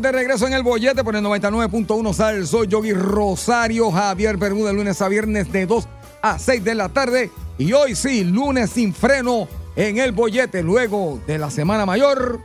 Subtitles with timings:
[0.00, 2.46] de regreso en el bollete por el 99.1 Sal.
[2.46, 5.88] Soy Yogi Rosario Javier Bermúdez, lunes a viernes de 2
[6.22, 7.30] a 6 de la tarde.
[7.58, 10.62] Y hoy sí, lunes sin freno en el bollete.
[10.62, 12.40] Luego de la Semana Mayor,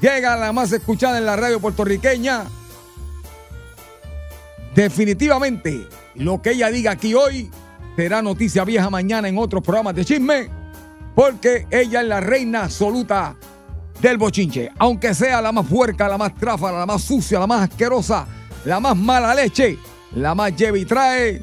[0.00, 2.44] llega la más escuchada en la radio puertorriqueña.
[4.74, 7.50] Definitivamente, lo que ella diga aquí hoy
[7.96, 10.48] será noticia vieja mañana en otros programas de chisme,
[11.16, 13.36] porque ella es la reina absoluta
[14.00, 14.70] del bochinche.
[14.78, 18.26] Aunque sea la más puerca, la más tráfala, la más sucia, la más asquerosa,
[18.64, 19.78] la más mala leche,
[20.12, 21.42] la más lleva y trae,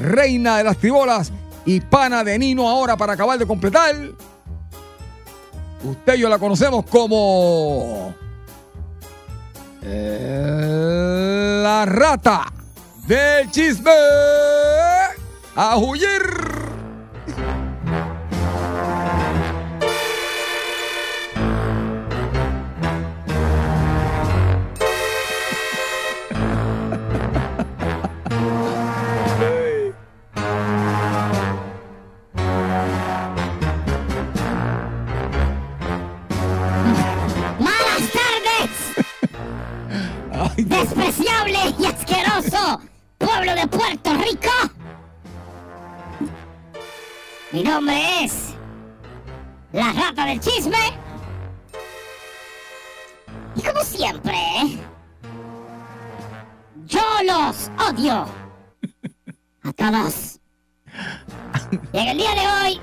[0.00, 1.32] reina de las tribolas
[1.64, 3.94] y pana de Nino ahora para acabar de completar.
[5.82, 8.14] Usted y yo la conocemos como...
[9.82, 12.52] eh, la rata
[13.06, 13.90] del chisme.
[15.54, 15.76] A.
[50.26, 50.76] Del chisme.
[53.54, 54.36] Y como siempre,
[56.86, 58.26] yo los odio.
[59.62, 60.40] A todos.
[61.92, 62.80] Y en el día de hoy,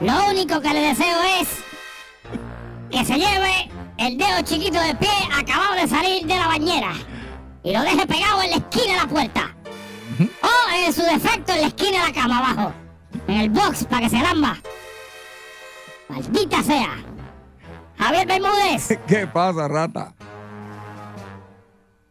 [0.00, 1.48] lo único que le deseo es
[2.90, 6.92] que se lleve el dedo chiquito de pie acabado de salir de la bañera
[7.62, 9.54] y lo deje pegado en la esquina de la puerta.
[10.42, 12.72] O en su defecto en la esquina de la cama abajo.
[13.28, 14.56] En el box para que se lamba.
[16.08, 16.96] Maldita sea.
[17.98, 20.14] Javier Bermúdez, ¿Qué pasa, rata?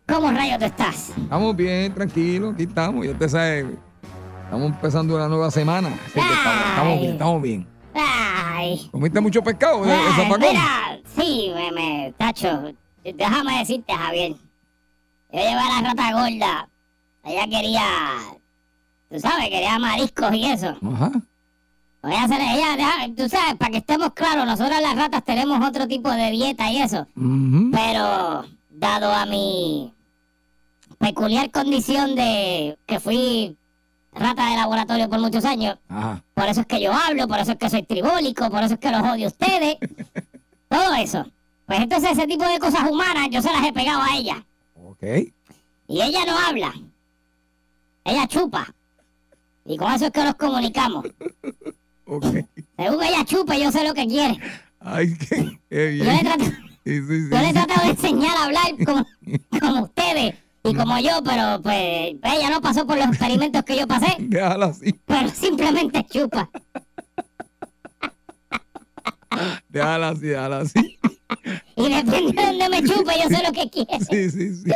[0.08, 1.10] ¿cómo rayos tú estás?
[1.18, 3.06] Estamos bien, tranquilos, aquí estamos.
[3.06, 3.78] Ya usted sabe,
[4.44, 5.90] estamos empezando una nueva semana.
[5.90, 7.68] Así que estamos, estamos bien, estamos bien.
[7.96, 8.90] Ay.
[8.92, 10.40] ¿Comiste mucho pescado de, zapacón?
[10.40, 12.74] mira, sí, me, me, tacho.
[13.04, 14.32] Déjame decirte, Javier.
[15.32, 16.70] Yo llevé a la rata gorda.
[17.26, 17.84] Ella quería,
[19.10, 20.78] tú sabes, quería mariscos y eso.
[20.94, 21.12] Ajá.
[22.04, 25.66] Voy a hacer ella, deja- tú sabes, para que estemos claros, nosotros las ratas tenemos
[25.66, 27.08] otro tipo de dieta y eso.
[27.72, 29.94] Pero, dado a mi
[31.00, 33.56] peculiar condición de que fui
[34.12, 36.22] rata de laboratorio por muchos años, Ajá.
[36.34, 38.80] por eso es que yo hablo, por eso es que soy tribólico, por eso es
[38.82, 39.78] que los odio a ustedes.
[40.70, 41.26] Todo eso.
[41.66, 44.46] Pues entonces ese tipo de cosas humanas yo se las he pegado a ella.
[44.76, 45.04] Ok.
[45.88, 46.74] Y ella no habla.
[48.04, 48.68] Ella chupa.
[49.66, 51.06] Y con eso es que nos comunicamos.
[52.06, 52.26] Ok.
[52.78, 54.38] Según ella chupa, yo sé lo que quiere.
[54.80, 56.26] Ay, qué, qué Yo le bien.
[56.26, 56.44] trato,
[56.86, 59.06] Sí, sí, sí, yo le tratado de enseñar a hablar como,
[59.62, 63.88] como ustedes y como yo, pero pues ella no pasó por los experimentos que yo
[63.88, 64.94] pasé, Déjala así.
[65.06, 66.50] pero simplemente chupa.
[69.70, 71.00] Déjala así, déjala así.
[71.76, 74.00] Y depende de dónde me chupe, yo sé lo que quiere.
[74.06, 74.72] Sí, sí, sí.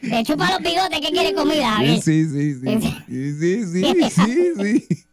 [0.00, 2.00] Le chupa los bigotes que quiere comida, Javier.
[2.02, 2.80] Sí, sí, sí.
[3.08, 5.04] Sí, sí, sí, sí, sí.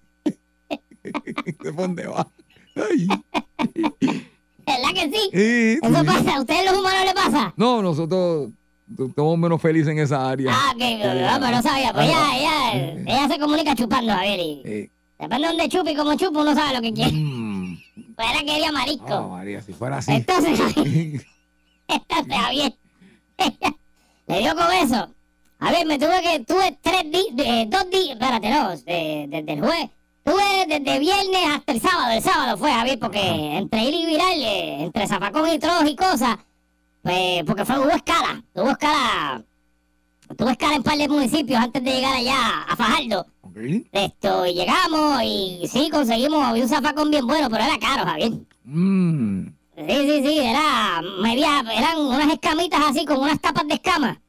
[1.64, 2.28] ¿De dónde va?
[2.76, 3.08] Ay.
[4.66, 5.30] ¿Verdad que sí?
[5.34, 6.06] Sí, Eso sí.
[6.06, 7.54] pasa, ¿a ustedes los humanos le pasa?
[7.58, 8.50] No, nosotros
[8.98, 10.52] estamos menos felices en esa área.
[10.54, 11.92] Ah, que no, pero no sabía.
[11.94, 14.40] Pues ella, ella, ella se comunica chupando, Javier.
[14.40, 17.12] Y Eh, depende de dónde chupe y cómo chupa, uno sabe lo que quiere.
[17.12, 17.78] mm.
[18.16, 19.30] Pues ella quería marisco.
[19.30, 20.12] María, si fuera así.
[20.12, 20.60] Entonces,
[22.30, 22.74] Javier,
[23.38, 23.76] ella
[24.28, 25.10] Le dio con eso.
[25.60, 29.60] A ver, me tuve que, tuve tres días, dos días, espérate, no, de- desde el
[29.60, 29.90] jueves.
[30.24, 34.40] Tuve desde viernes hasta el sábado, el sábado fue, Javier, porque entre ir y viral,
[34.42, 36.38] eh, entre zafacón y trozos y cosas,
[37.02, 39.44] pues, porque fue, hubo escala, hubo escala,
[40.38, 43.26] tuve escala en par de municipios antes de llegar allá a Fajardo.
[43.42, 43.58] Ok.
[43.92, 48.32] Esto, y llegamos y sí, conseguimos, había un zafacón bien bueno, pero era caro, Javier.
[48.64, 49.48] Mm.
[49.88, 54.22] Sí, sí, sí, era media, eran unas escamitas así, con unas tapas de escama.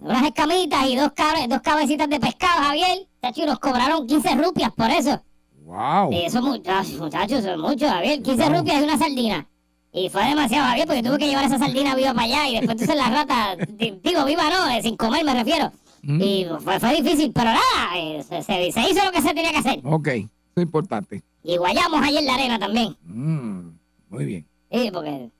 [0.00, 3.06] Unas escamitas y dos, cabe- dos cabecitas de pescado, Javier.
[3.22, 5.22] Chacho, y nos cobraron 15 rupias por eso.
[5.64, 6.12] Wow.
[6.12, 8.22] Y eso, muchachos, muchachos, eso es mucho, Javier.
[8.22, 8.58] 15 Wow.
[8.58, 9.46] rupias y una sardina.
[9.92, 12.48] Y fue demasiado, Javier, porque tuve que llevar esa sardina viva para allá.
[12.48, 15.72] Y después entonces la rata, di- digo, viva no, eh, sin comer me refiero.
[16.02, 16.20] Mm.
[16.20, 19.52] Y fue, fue difícil, pero nada, eh, se, se- se hizo lo que se tenía
[19.52, 19.80] que hacer.
[19.84, 20.08] Ok.
[20.08, 21.22] Eso es importante.
[21.44, 22.96] Y guayamos ahí en la arena también.
[23.04, 23.70] Mm.
[24.10, 24.46] Muy bien.
[24.72, 25.30] Sí, porque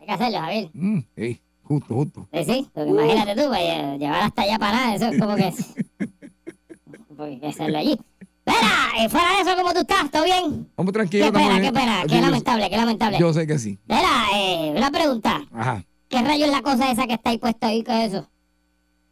[0.00, 0.70] hay que hacerlo, Javier.
[0.72, 0.98] Mm.
[1.16, 1.40] Sí.
[1.62, 2.28] Justo, justo.
[2.32, 5.54] Sí, sí, porque imagínate tú, pues, llevar hasta allá para nada, eso es como que...
[7.16, 8.00] porque hay que hacerlo allí.
[8.44, 10.10] Espera, fuera de eso, ¿cómo tú estás?
[10.10, 10.68] ¿Todo bien?
[10.76, 11.26] Vamos tranquilo.
[11.26, 13.18] Qué pena, qué pena, qué lamentable, qué lamentable.
[13.20, 13.78] Yo sé que sí.
[13.82, 15.42] Espera, eh, una pregunta.
[15.52, 15.84] Ajá.
[16.08, 17.84] ¿Qué rayo es la cosa esa que está ahí puesta ahí?
[17.84, 18.28] ¿Qué es eso?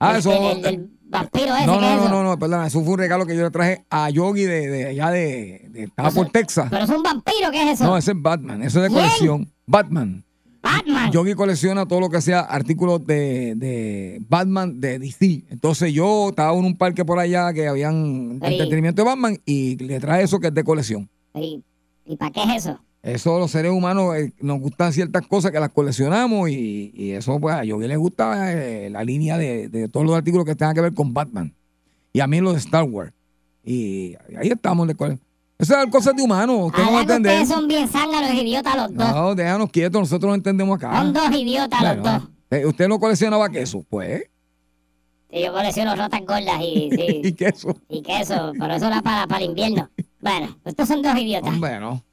[0.01, 0.33] Ah, El- eso.
[0.33, 3.25] El, vampiro ese, No, ¿qué es no, no, no, no, perdona, eso fue un regalo
[3.25, 6.67] que yo le traje a Yogi de, de allá de, de estaba por Texas.
[6.71, 7.51] ¿Pero es un vampiro?
[7.53, 7.85] ¿Qué es eso?
[7.85, 9.49] No, ese es Batman, eso es de colección.
[9.69, 10.25] Batman.
[10.62, 11.12] Batman.
[11.12, 15.44] Yogi colecciona todo lo que sea artículos de, de Batman de DC.
[15.50, 20.00] Entonces yo estaba en un parque por allá que habían entretenimiento de Batman y le
[20.00, 21.09] trae eso que es de colección.
[21.35, 21.62] ¿Y,
[22.06, 22.81] ¿Y para qué es eso?
[23.03, 27.38] Eso los seres humanos eh, nos gustan ciertas cosas que las coleccionamos y, y eso
[27.38, 30.75] pues a Yogi le gusta eh, la línea de, de todos los artículos que tengan
[30.75, 31.55] que ver con Batman.
[32.12, 33.12] Y a mí los de Star Wars.
[33.64, 34.88] Y ahí estamos.
[35.59, 36.67] Esas son cosas de humanos.
[36.67, 39.11] Usted no ustedes son bien zánganos idiotas los dos.
[39.13, 40.97] No, déjanos quietos, nosotros no entendemos acá.
[40.99, 42.29] Son dos idiotas los Bueno, dos.
[42.51, 43.85] eh, ¿Usted no coleccionaba queso?
[43.91, 44.23] Pues,
[45.31, 47.77] Y yo colecciono rotas gordas y, sí, ¿y queso?
[47.89, 49.91] y queso, pero eso era para, para el invierno.
[50.21, 51.49] Bueno, estos son dos idiotas.
[51.53, 52.05] Hombre, no.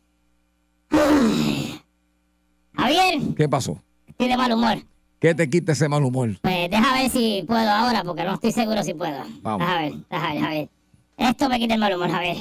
[2.76, 3.82] Javier, ¿Qué pasó?
[4.08, 4.78] estoy de mal humor.
[5.20, 6.30] ¿Qué te quita ese mal humor?
[6.42, 9.24] Pues deja ver si puedo ahora, porque no estoy seguro si puedo.
[9.42, 9.60] Vamos.
[9.68, 10.70] Deja ver, deja ver, deja ver.
[11.18, 12.38] Esto me quita el mal humor, Javier.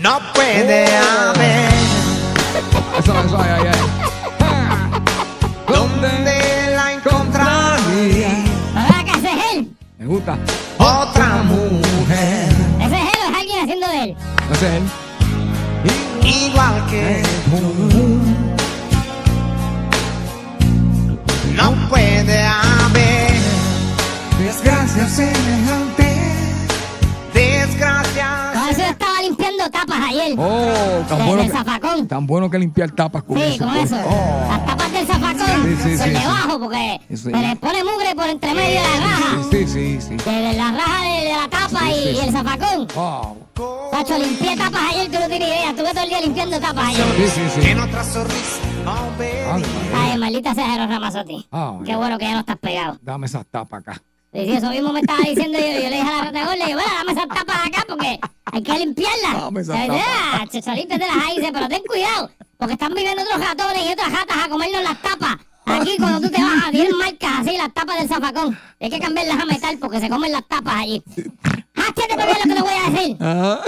[0.00, 1.70] No puede haber
[2.98, 3.80] Eso, eso, ay, ay, ay.
[5.74, 8.28] Donde la encontraría
[8.74, 9.76] ¿Verdad que ese es él?
[9.98, 10.38] Me gusta.
[10.78, 12.48] otra mujer
[12.80, 14.16] ¿Ese es él o es alguien haciendo de él?
[14.52, 14.82] Ese es él.
[16.26, 18.20] igual que tú.
[21.56, 23.32] No puede haber
[24.38, 25.99] desgracia semejante.
[29.70, 30.34] Limpiando tapas ayer.
[30.38, 32.08] Oh, tan de- bueno, del que, zafacón.
[32.08, 33.64] tan bueno que limpiar tapas con Sí, eso.
[33.64, 33.92] con pues.
[33.92, 33.96] eso.
[34.06, 34.48] Oh.
[34.50, 35.46] Las tapas del zafacón.
[35.46, 37.16] Sí, sí, por sí, debajo, porque Sí.
[37.16, 39.36] se les pone mugre por entre medio de la raja.
[39.50, 40.16] Sí, sí, sí.
[40.16, 42.88] De, de la raja de, de la tapa y, Sí, sí, y el zafacón.
[42.94, 43.90] Wow.
[43.90, 45.70] Tacho, limpié tapas ayer, tú no tienes idea.
[45.70, 47.04] Estuve todo el día limpiando tapas ayer.
[47.16, 47.68] Sí, sí, sí.
[47.68, 48.56] En otra sonrisa.
[48.86, 49.56] Oh.
[49.94, 51.46] Ay, maldita sea Jero Ramazotti.
[51.52, 52.98] Ah, Qué bueno que ya no estás pegado.
[53.02, 54.02] Dame esas tapas acá.
[54.32, 56.54] Y si eso mismo me estaba diciendo yo, yo le dije a la rata gorda,
[56.56, 58.20] le dije, bueno, dame esas tapas acá porque
[58.52, 59.32] hay que limpiarlas.
[59.40, 60.04] Dame esas Y tapas.
[60.06, 60.38] "Ah,
[61.26, 64.82] ahí, dice, pero ten cuidado, porque están viviendo otros ratones y otras ratas a comernos
[64.84, 65.36] las tapas.
[65.66, 68.58] Aquí cuando tú te vas, tienen marcas así, las tapas del zafacón.
[68.80, 71.02] Hay que cambiarlas a metal porque se comen las tapas allí.
[71.74, 73.16] Háchate para ver lo que te voy a decir.
[73.20, 73.60] Ah.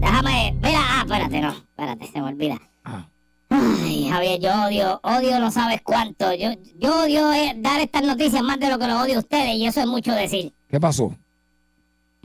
[0.00, 2.58] Déjame, mira, ah, espérate, no, espérate, se me olvida.
[2.84, 3.06] Ah.
[3.50, 6.32] Ay, Javier, yo odio, odio no sabes cuánto.
[6.34, 9.54] Yo, yo odio eh, dar estas noticias más de lo que lo odio a ustedes
[9.54, 10.52] y eso es mucho decir.
[10.68, 11.14] ¿Qué pasó?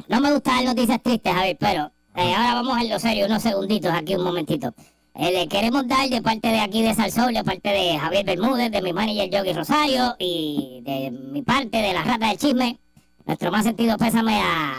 [0.08, 3.42] No me gusta dar noticias tristes, Javier, pero eh, ahora vamos a lo serio, unos
[3.42, 4.74] segunditos aquí, un momentito.
[5.15, 8.72] Eh, le queremos dar de parte de aquí de Salsol, de parte de Javier Bermúdez,
[8.72, 12.80] de mi manager Yogi Rosario y de mi parte de la rata del chisme,
[13.25, 14.74] nuestro más sentido pésame a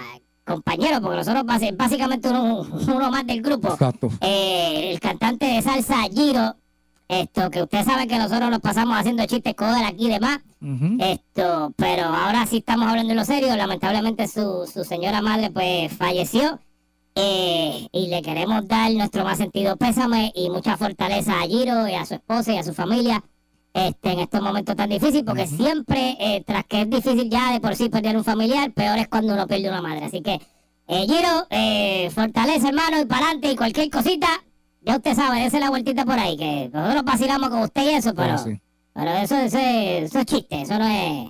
[0.44, 1.44] compañero, porque nosotros
[1.76, 3.68] básicamente uno, uno más del grupo.
[3.68, 4.10] Exacto.
[4.20, 6.56] Eh, el cantante de salsa Giro,
[7.08, 10.40] esto que usted sabe que nosotros nos pasamos haciendo chistes con él aquí y demás,
[10.98, 15.92] esto, pero ahora sí estamos hablando en lo serio, lamentablemente su, su señora madre pues
[15.92, 16.58] falleció.
[17.16, 21.94] Eh, y le queremos dar nuestro más sentido pésame y mucha fortaleza a Giro y
[21.94, 23.22] a su esposa y a su familia
[23.74, 27.60] este, en estos momentos tan difíciles, porque siempre, eh, tras que es difícil ya de
[27.60, 30.06] por sí perder un familiar, peor es cuando uno pierde una madre.
[30.06, 30.40] Así que,
[30.86, 34.28] eh, Giro, eh, fortaleza hermano y para adelante y cualquier cosita,
[34.80, 38.14] ya usted sabe, dése la vueltita por ahí, que nosotros vacilamos con usted y eso,
[38.14, 38.38] pero...
[38.38, 38.58] Sí.
[38.94, 41.28] Pero eso, eso, es, eso es chiste, eso no es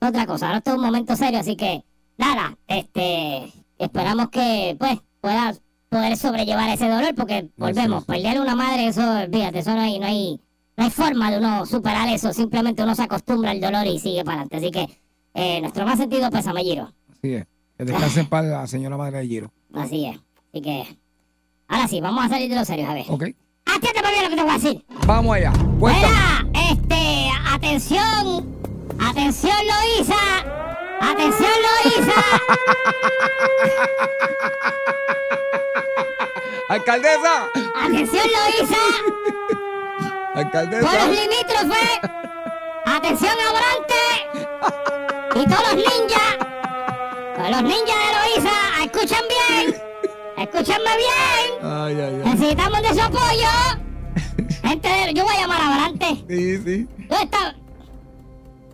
[0.00, 0.46] otra cosa.
[0.46, 1.84] Ahora esto es un momento serio, así que
[2.16, 5.54] nada, este, esperamos que pues pueda
[5.90, 8.06] poder sobrellevar ese dolor, porque volvemos, sí.
[8.06, 10.40] perder una madre, eso, olvídate, eso no hay, no hay,
[10.82, 14.24] no hay forma de uno superar eso, simplemente uno se acostumbra al dolor y sigue
[14.24, 14.56] para adelante.
[14.56, 14.88] Así que
[15.34, 16.92] eh, nuestro más sentido pésame, Giro.
[17.18, 17.46] Así es.
[17.78, 19.52] Que descanse en paz la señora madre de Giro.
[19.74, 20.16] Así es.
[20.16, 20.84] Así que,
[21.68, 23.04] ahora sí, vamos a salir de lo serio, a ver.
[23.08, 23.22] ¿Ok?
[23.64, 24.84] Atiende muy bien lo que te voy a decir.
[25.06, 25.52] Vamos allá.
[25.78, 26.08] Cuéntame.
[26.08, 28.44] Mira, este, atención,
[28.98, 30.16] atención Loisa,
[31.00, 31.50] atención
[31.84, 32.12] Loisa,
[36.68, 37.50] ¡Alcaldesa!
[37.84, 38.76] atención Loisa,
[40.34, 40.80] ¡Alcaldesa!
[40.88, 42.00] pueblos limítrofes,
[42.86, 44.02] atención Abrante
[45.34, 46.36] y todos los ninjas,
[47.36, 49.82] todos los ninjas de Loisa, escuchen bien,
[50.38, 52.30] escúchenme bien, Ay, ay, ay.
[52.32, 53.48] necesitamos de su apoyo.
[54.62, 56.24] Gente, de- yo voy a llamar a Abrante.
[56.28, 56.88] Sí, sí.
[57.08, 57.54] ¿Dónde está?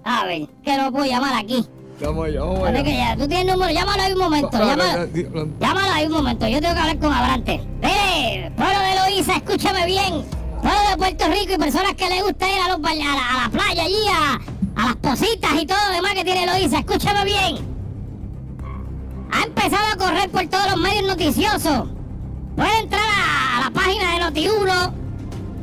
[0.04, 1.66] A ver, que no puedo llamar aquí.
[1.98, 2.82] Que allá.
[2.82, 5.46] ya, tú tienes número, llámalo ahí un momento, No, llámalo, no, sí, no.
[5.58, 7.60] llámalo ahí un momento, yo tengo que hablar con Abrante.
[7.82, 10.24] Mire, pueblo de Loíza, escúchame bien,
[10.60, 13.42] pueblo de Puerto Rico y personas que les gusta ir a, los, a, la, a
[13.44, 17.24] la playa allí, a, a las positas y todo lo demás que tiene Loíza, escúchame
[17.24, 17.56] bien.
[19.32, 21.88] Ha empezado a correr por todos los medios noticiosos.
[22.56, 24.92] Puede entrar a, la página de Noti1,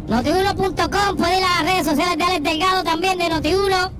[0.07, 3.91] notiuno.com, puede ir a las redes sociales de Alex Delgado también de Noti1.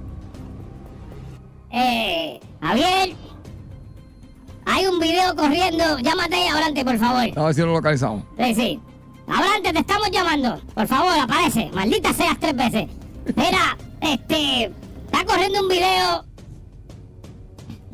[1.71, 3.15] Eh, Javier,
[4.65, 5.99] hay un video corriendo.
[5.99, 7.23] Llámate ahí, Abrante, por favor.
[7.35, 8.23] A ver si lo localizamos.
[8.37, 8.79] Sí, sí.
[9.27, 10.61] Abrante, te estamos llamando.
[10.73, 11.69] Por favor, aparece.
[11.73, 12.87] Maldita seas tres veces.
[13.35, 14.71] Mira, este.
[15.05, 16.25] Está corriendo un video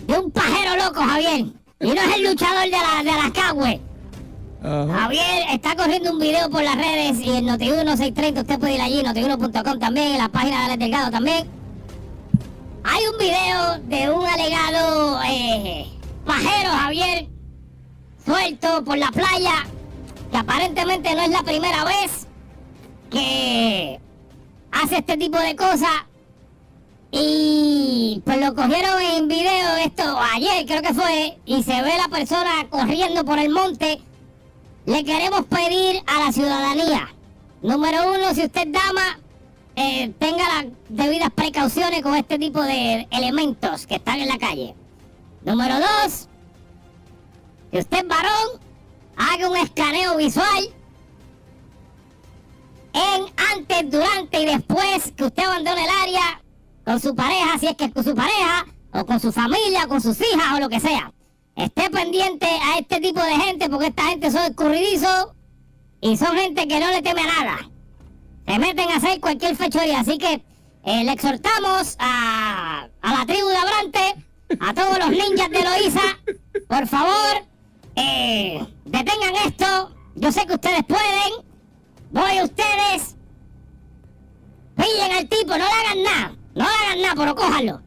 [0.08, 1.46] de un pajero loco, Javier.
[1.80, 3.82] Y no es el luchador de la, de la Cagüe.
[4.64, 5.00] Ajá.
[5.02, 8.82] Javier está corriendo un video por las redes y en Noti1 630 usted puede ir
[8.82, 11.48] allí, noti1.com también, en la página de Alex Delgado también.
[12.84, 15.88] Hay un video de un alegado eh,
[16.26, 17.28] pajero, Javier,
[18.24, 19.66] suelto por la playa,
[20.32, 22.28] que aparentemente no es la primera vez
[23.10, 24.00] que
[24.72, 25.92] hace este tipo de cosas.
[27.12, 32.08] Y pues lo cogieron en video esto ayer, creo que fue, y se ve la
[32.08, 34.02] persona corriendo por el monte
[34.86, 37.14] le queremos pedir a la ciudadanía,
[37.62, 39.20] número uno, si usted dama,
[39.76, 44.74] eh, tenga las debidas precauciones con este tipo de elementos que están en la calle.
[45.44, 46.28] Número dos,
[47.72, 48.60] si usted es varón,
[49.30, 50.74] haga un escaneo visual
[52.94, 53.26] en
[53.56, 56.42] antes, durante y después que usted abandone el área
[56.84, 60.20] con su pareja, si es que con su pareja, o con su familia, con sus
[60.20, 61.14] hijas o lo que sea.
[61.56, 65.28] Esté pendiente a este tipo de gente porque esta gente son escurridizos
[66.02, 67.70] y son gente que no le teme a nada.
[68.48, 70.00] Se meten a hacer cualquier fechoría.
[70.00, 70.44] Así que
[70.84, 74.26] eh, le exhortamos a, a la tribu de Abrante,
[74.60, 76.02] a todos los ninjas de Loíza,
[76.68, 77.51] por favor,
[78.02, 79.96] eh, detengan esto.
[80.16, 81.46] Yo sé que ustedes pueden.
[82.12, 83.16] Voy a ustedes.
[84.76, 86.36] Pillen al tipo, no le hagan nada.
[86.56, 87.82] No le hagan nada, pero cójanlo.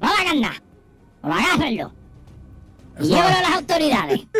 [0.00, 0.62] No le hagan nada.
[1.20, 1.92] Pero agárrenlo.
[3.00, 4.20] Y llévalo a las autoridades.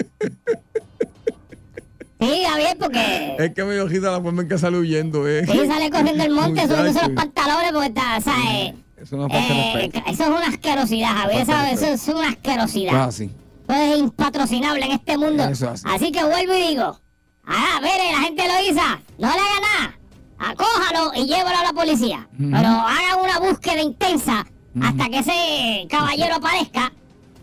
[2.21, 5.45] Sí, Javier, porque Es que me risa la forma en que sale huyendo, eh.
[5.45, 8.75] sí sale corriendo el monte, subiéndose los pantalones porque está, ¿sabes?
[8.97, 11.83] Eso no falta de Eh, eso es una asquerosidad, Javier, ¿sabes?
[11.83, 12.95] Eso es una asquerosidad.
[12.95, 13.29] Ah, sí.
[13.75, 15.45] Es impatrocinable en este mundo.
[15.45, 15.85] Eso así.
[15.87, 16.13] así.
[16.13, 16.99] que vuelvo y digo,
[17.47, 18.83] ah, mire, la gente lo hizo,
[19.19, 19.99] no le haga nada.
[20.39, 22.29] Acójalo y llévalo a la policía.
[22.37, 24.45] Pero hagan una búsqueda intensa
[24.83, 26.93] hasta que ese caballero aparezca.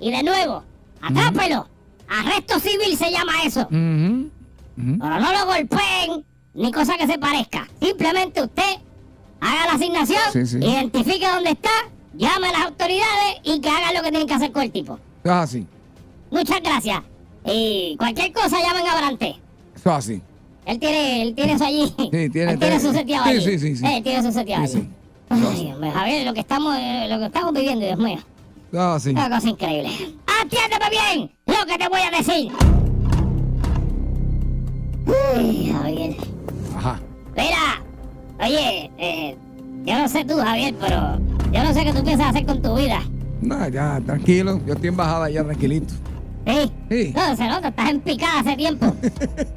[0.01, 0.63] Y de nuevo,
[1.01, 1.67] atrápelo.
[2.09, 3.67] Arresto civil se llama eso.
[3.69, 7.67] Pero no lo golpeen ni cosa que se parezca.
[7.81, 8.77] Simplemente usted
[9.39, 10.57] haga la asignación, Sí, sí.
[10.57, 11.69] identifique dónde está,
[12.15, 14.99] llame a las autoridades y que hagan lo que tienen que hacer con el tipo.
[15.23, 15.67] Es así.
[16.31, 17.01] Muchas gracias.
[17.45, 18.95] Y cualquier cosa llamen a
[19.75, 20.21] es así.
[20.65, 21.85] Él tiene, él tiene eso allí.
[21.97, 23.41] Sí, tiene- él tiene tiene- su seteado sí, allí.
[23.41, 23.85] sí, sí, sí.
[23.85, 24.87] Él tiene su seteado Sí, allí.
[25.29, 25.73] sí.
[25.81, 28.19] Ay, Javier, lo que estamos, eh, lo que estamos viviendo, Dios mío.
[28.71, 29.09] Es así.
[29.11, 29.89] Una cosa increíble.
[30.41, 32.51] Atiéndeme bien lo que te voy a decir.
[35.35, 36.15] Ay, Javier.
[36.77, 36.99] Ajá.
[37.35, 37.83] Mira,
[38.45, 39.37] oye, eh,
[39.85, 41.19] yo no sé tú, Javier, pero
[41.51, 43.01] yo no sé qué tú piensas hacer con tu vida.
[43.41, 44.59] No, ya, tranquilo.
[44.67, 45.93] Yo estoy en bajada ya, tranquilito.
[46.49, 46.71] ¿Sí?
[46.89, 47.13] Sí.
[47.15, 48.95] No, se nota, estás en picada hace tiempo.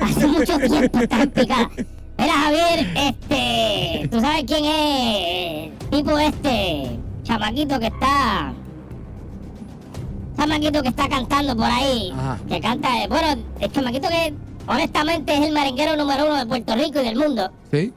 [0.01, 1.71] hace mucho tiempo estás en picada.
[2.19, 8.53] Mira, Javier, este, ¿tú sabes quién es el tipo este chamaquito que está...
[10.37, 12.13] Chamaquito que está cantando por ahí.
[12.15, 12.39] Ajá.
[12.49, 14.35] Que canta, bueno, el chamaquito que
[14.67, 17.51] honestamente es el merenguero número uno de Puerto Rico y del mundo.
[17.71, 17.93] ¿Sí?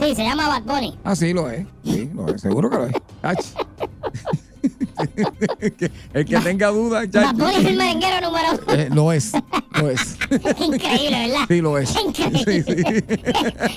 [0.00, 0.98] Sí, se llama Bad Bunny.
[1.04, 1.64] Ah, sí, lo es.
[1.84, 2.40] Sí, lo es.
[2.40, 2.94] Seguro que lo es.
[6.14, 7.08] El que tenga dudas.
[7.34, 8.72] Bunny es el merenguero número uno.
[8.74, 9.32] Eh, lo es.
[9.80, 10.16] Lo es.
[10.60, 11.44] Increíble, ¿verdad?
[11.48, 11.94] Sí, lo es.
[12.06, 12.44] Increíble.
[12.44, 12.84] Sí, sí.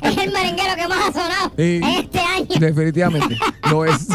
[0.03, 1.79] es el merenguero que más ha sonado Sí.
[1.83, 2.19] en este
[2.59, 3.37] Definitivamente.
[3.69, 4.07] Lo es.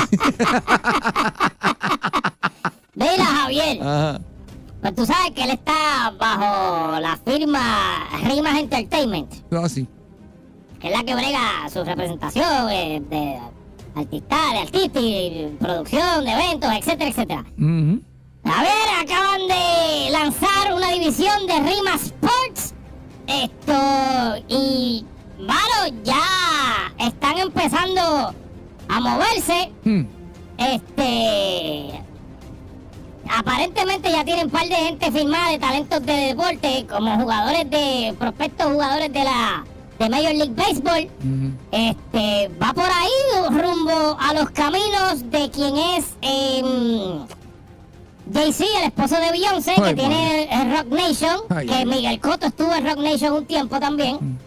[2.95, 4.21] Mira, Javier, Ajá.
[4.81, 9.89] pues tú sabes que él está bajo la firma Rimas Entertainment, Lo así.
[10.81, 13.39] que es la que brega su representación eh, de
[13.95, 17.45] artistas, de artistas, y producción de eventos, etcétera, etcétera.
[18.45, 22.75] A ver, acaban de lanzar una división de Rima Sports.
[23.27, 25.05] Esto, y,
[25.39, 28.35] bueno, ya están empezando
[28.89, 29.73] a moverse.
[29.85, 30.03] Hmm.
[30.59, 32.03] Este.
[33.31, 38.15] Aparentemente ya tienen un par de gente firmada de talentos de deporte, como jugadores de.
[38.19, 39.65] prospectos jugadores de la.
[40.03, 41.09] De Major League Baseball.
[41.71, 42.51] Este.
[42.61, 46.17] va por ahí rumbo a los caminos de quien es.
[46.21, 47.27] em,
[48.33, 51.87] Jay-Z, el esposo de Beyoncé, que tiene el Rock Nation, Ay, que ay.
[51.87, 54.17] Miguel Cotto estuvo en Rock Nation un tiempo también.
[54.21, 54.39] Mm.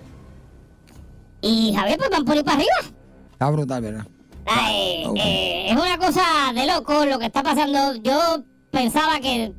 [1.41, 2.95] Y Javier, pues van por ahí para arriba.
[3.33, 4.05] Está brutal, ¿verdad?
[4.45, 6.21] Ay, eh, es una cosa
[6.53, 7.95] de loco lo que está pasando.
[7.95, 9.53] Yo pensaba que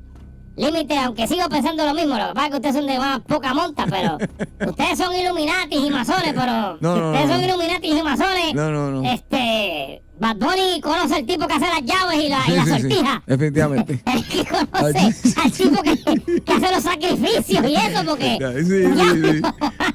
[0.57, 3.21] límite, aunque sigo pensando lo mismo, lo que pasa es que ustedes son de más
[3.21, 4.19] poca monta, pero
[4.71, 7.47] ustedes son iluminatis y masones, pero No, ustedes no, son no.
[7.47, 9.11] iluminatis y masones, No, no, no.
[9.11, 12.65] este, Bad Bunny conoce al tipo que hace las llaves y la, y Sí, la
[12.65, 12.81] sí, sí.
[12.81, 13.23] sortija.
[13.27, 14.01] Efectivamente.
[14.07, 18.39] El que conoce al tipo que, que hace los sacrificios y eso, porque.
[18.65, 18.75] Sí,
[19.33, 19.43] sí.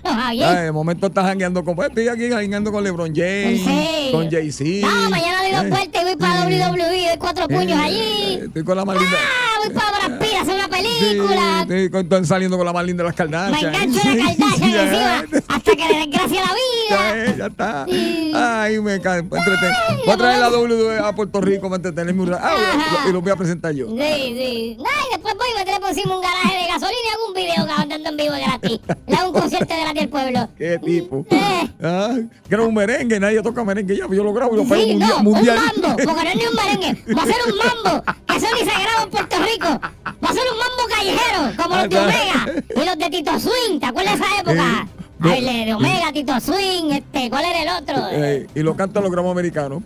[0.03, 1.75] Ay, de momento estás jangueando con.
[1.75, 3.61] pues, Estoy aquí jangueando con LeBron James.
[4.11, 4.87] Con Jay-Z.
[4.87, 6.45] No, mañana doy dos Eh, vueltas y voy para.
[6.45, 8.39] WWE, doy cuatro puños Eh, allí.
[8.45, 9.17] Estoy con la más linda.
[9.17, 11.65] Ah, voy para Brad Pitt a hacer una película.
[12.01, 13.73] estoy saliendo con la más linda de las Me Kardashian.
[13.75, 17.35] engancho una Kardashian Ya, encima hasta que le desgracia la vida.
[17.37, 17.85] ya está.
[18.63, 19.23] Ay, me cae.
[20.11, 22.43] Voy a traer la WWE a Puerto Rico para entretenerme un rato.
[22.45, 23.87] Ah, y lo voy a presentar yo.
[23.87, 24.77] Sí, sí.
[25.11, 28.09] Después voy y me trepo encima un garaje de gasolina y hago un video cantando
[28.09, 28.79] en vivo gratis.
[29.07, 30.49] Le hago un concierto gratis al pueblo.
[30.57, 31.25] Qué tipo.
[31.29, 31.69] Eh.
[31.83, 32.15] Ah,
[32.59, 35.09] un merengue, nadie toca merengue ya, pues yo lo grabo y lo pego Sí, mundial.
[35.09, 35.57] no, mundial.
[35.75, 37.13] un mambo, porque no es ni un merengue.
[37.13, 39.67] Va a ser un mambo, que eso ni se graba en Puerto Rico.
[39.67, 43.79] Va a ser un mambo callejero, como los de Omega y los de Tito Swing.
[43.79, 44.87] ¿Te acuerdas de esa época?
[44.87, 47.95] Eh, De Omega, Tito Swing, este, ¿cuál era el otro?
[48.11, 49.83] Eh, y lo cantan los gramos americanos.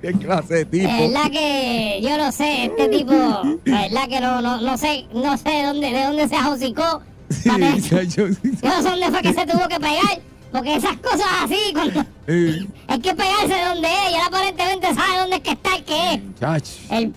[0.00, 0.88] Qué clase de tipo.
[0.88, 3.12] Es verdad que yo no sé, este tipo,
[3.64, 7.02] es verdad que no, no, no sé, no sé de dónde, de dónde se ajocicó.
[7.30, 7.50] Sí,
[8.16, 10.20] yo- no sé dónde fue que se tuvo que pegar,
[10.52, 12.68] porque esas cosas así, cuando sí.
[12.86, 15.84] hay que pegarse de donde es, y él aparentemente sabe dónde es que está el
[15.84, 16.20] que es.
[16.90, 17.12] El,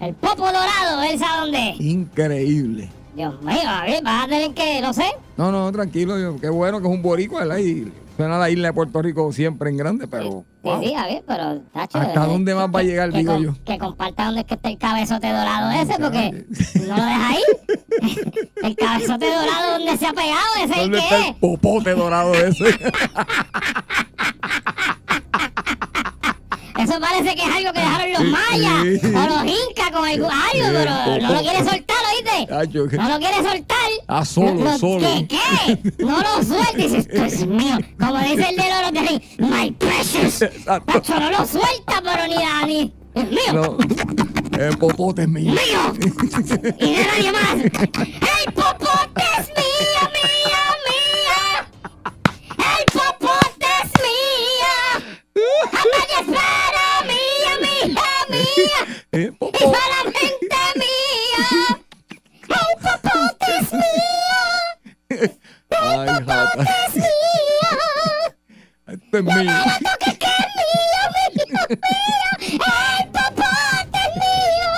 [0.00, 1.80] el popo dorado, él sabe dónde es.
[1.80, 2.88] increíble.
[3.18, 5.02] Dios mío, a ver, vas a tener que, no sé.
[5.36, 6.16] No, no, tranquilo.
[6.20, 7.58] yo- Qué bueno que es un boricua, ¿verdad?
[7.58, 10.44] Y suena la isla de Puerto Rico siempre en grande, pero.
[10.62, 10.80] Sí, wow.
[10.84, 11.98] sí, a ver, pero, tacho.
[11.98, 13.54] ¿Hasta eh, dónde más va a llegar, que digo yo?
[13.64, 16.44] Que comparta dónde es que está el cabezote dorado ese, porque
[16.86, 17.42] no lo deja ahí.
[18.62, 20.54] el cabezote dorado, ¿dónde se ha pegado?
[20.62, 22.66] Ese es el ¿Dónde está que el popote dorado ese?
[26.88, 30.68] Eso parece que es algo que dejaron los mayas o los incas con algo, algo,
[30.72, 32.96] pero no lo quiere soltar, ¿oíste?
[32.96, 33.90] No lo quiere soltar.
[34.06, 35.00] Ah, solo, solo.
[35.06, 35.28] ¿Qué?
[35.28, 35.94] ¿Qué?
[35.98, 36.92] No lo sueltes.
[36.94, 37.78] Esto es mío.
[38.00, 40.40] Como dice el de Loro de ahí, my precious.
[40.66, 42.92] No lo suelta, pero ni la ni.
[43.14, 43.52] Es mío.
[43.52, 43.78] No,
[44.58, 45.52] el popote es mío.
[45.52, 45.92] ¡Mío!
[46.78, 47.54] Y de nadie más.
[47.54, 51.40] ¡El popote es mío, mío, mío!
[52.56, 54.72] ¡El popote es mío!
[55.72, 56.36] ¡A nadie espera!
[56.36, 56.67] ¡Mía,
[58.58, 59.04] mía, mía!
[59.12, 59.58] El ¡Y popote.
[59.64, 61.46] solamente mía!
[62.48, 64.40] ¡El popote es mío!
[65.70, 66.62] Ay, jata.
[66.62, 67.72] ¡Es mío!
[68.86, 69.34] Esto es mío.
[69.34, 71.60] ¡Que es mío, mío!
[71.70, 74.72] ¡El popote es mío!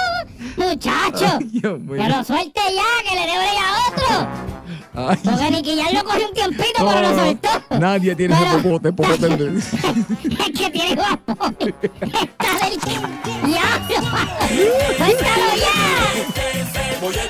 [0.56, 1.30] ¡Muchacho!
[1.96, 2.90] ¡Que lo suelte ya!
[3.08, 4.49] ¡Que le dé a otro!
[5.08, 7.48] Ay, Porque Nicky ya lo cogió un tiempito, no, pero lo soltó.
[7.78, 8.92] Nadie tiene ese Pero- popote.
[8.92, 11.32] popote de- Es que tiene guapo.
[11.60, 13.16] Está del diablo.
[14.96, 15.74] ¡Suéltalo ya!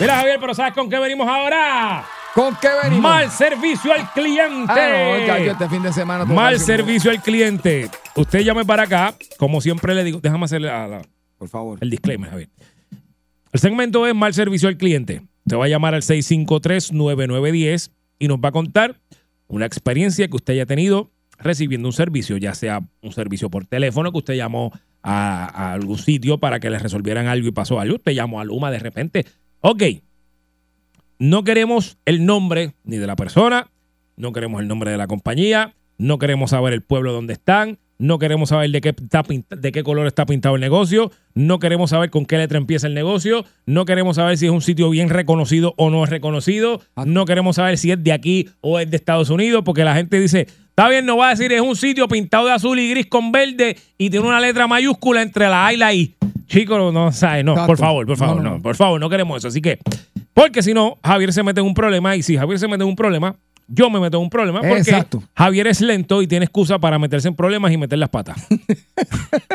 [0.00, 2.04] Mira, Javier, pero ¿sabes con qué venimos ahora?
[2.34, 3.02] ¿Con qué venimos?
[3.02, 4.72] Mal servicio al cliente.
[4.72, 6.24] Ah, no, ya, yo este fin de semana.
[6.24, 7.90] Mal servicio al cliente.
[8.14, 11.02] Usted llame para acá, como siempre le digo, déjame hacerle la- la-
[11.38, 11.78] Por favor.
[11.82, 12.48] el disclaimer, Javier.
[13.52, 15.22] El segmento es mal servicio al cliente.
[15.46, 18.96] Te va a llamar al 653-9910 y nos va a contar
[19.48, 24.12] una experiencia que usted haya tenido recibiendo un servicio, ya sea un servicio por teléfono,
[24.12, 24.70] que usted llamó
[25.02, 27.96] a, a algún sitio para que le resolvieran algo y pasó algo.
[27.96, 29.24] Usted llamó a Luma de repente.
[29.60, 29.82] Ok.
[31.18, 33.68] no queremos el nombre ni de la persona,
[34.16, 38.18] no queremos el nombre de la compañía, no queremos saber el pueblo donde están, no
[38.18, 42.08] queremos saber de qué, está de qué color está pintado el negocio, no queremos saber
[42.08, 45.74] con qué letra empieza el negocio, no queremos saber si es un sitio bien reconocido
[45.76, 49.28] o no es reconocido, no queremos saber si es de aquí o es de Estados
[49.28, 52.46] Unidos, porque la gente dice, está bien, no va a decir es un sitio pintado
[52.46, 55.76] de azul y gris con verde y tiene una letra mayúscula entre la A y
[55.76, 56.14] la I.
[56.50, 57.68] Chicos, no, no, sabe, no, Exacto.
[57.68, 58.60] por favor, por favor, no, no.
[58.60, 59.46] por favor, no queremos eso.
[59.46, 59.78] Así que,
[60.34, 62.88] porque si no, Javier se mete en un problema y si Javier se mete en
[62.88, 63.36] un problema,
[63.72, 65.22] yo me meto en un problema porque Exacto.
[65.36, 68.44] Javier es lento y tiene excusa para meterse en problemas y meter las patas.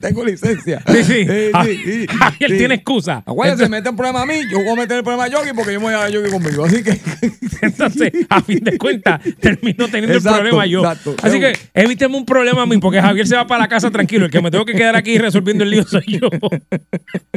[0.00, 0.82] Tengo licencia.
[0.86, 1.26] Sí, sí.
[1.52, 2.58] Ja- sí, sí, Javier sí.
[2.58, 3.22] tiene excusa.
[3.26, 5.50] Acuérdense, Entonces, mete un problema a mí, yo voy a meter el problema a Yogi
[5.54, 6.64] porque yo me voy a Yogi conmigo.
[6.64, 6.98] Así que.
[7.62, 10.80] entonces, a fin de cuentas, termino teniendo Exacto, el problema yo.
[10.80, 11.14] exacto.
[11.22, 14.24] Así que evíteme un problema a mí, porque Javier se va para la casa tranquilo.
[14.26, 16.28] El que me tengo que quedar aquí resolviendo el lío soy yo.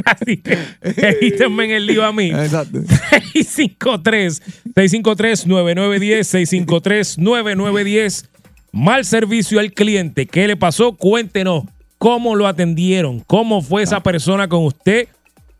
[0.04, 2.30] Así que evítenme en el lío a mí.
[2.30, 2.80] Exacto.
[3.32, 4.42] 653
[4.74, 8.30] 653 9910 653 9910
[8.72, 10.26] Mal servicio al cliente.
[10.26, 10.96] ¿Qué le pasó?
[10.96, 11.64] Cuéntenos
[11.98, 15.08] cómo lo atendieron, cómo fue esa persona con usted.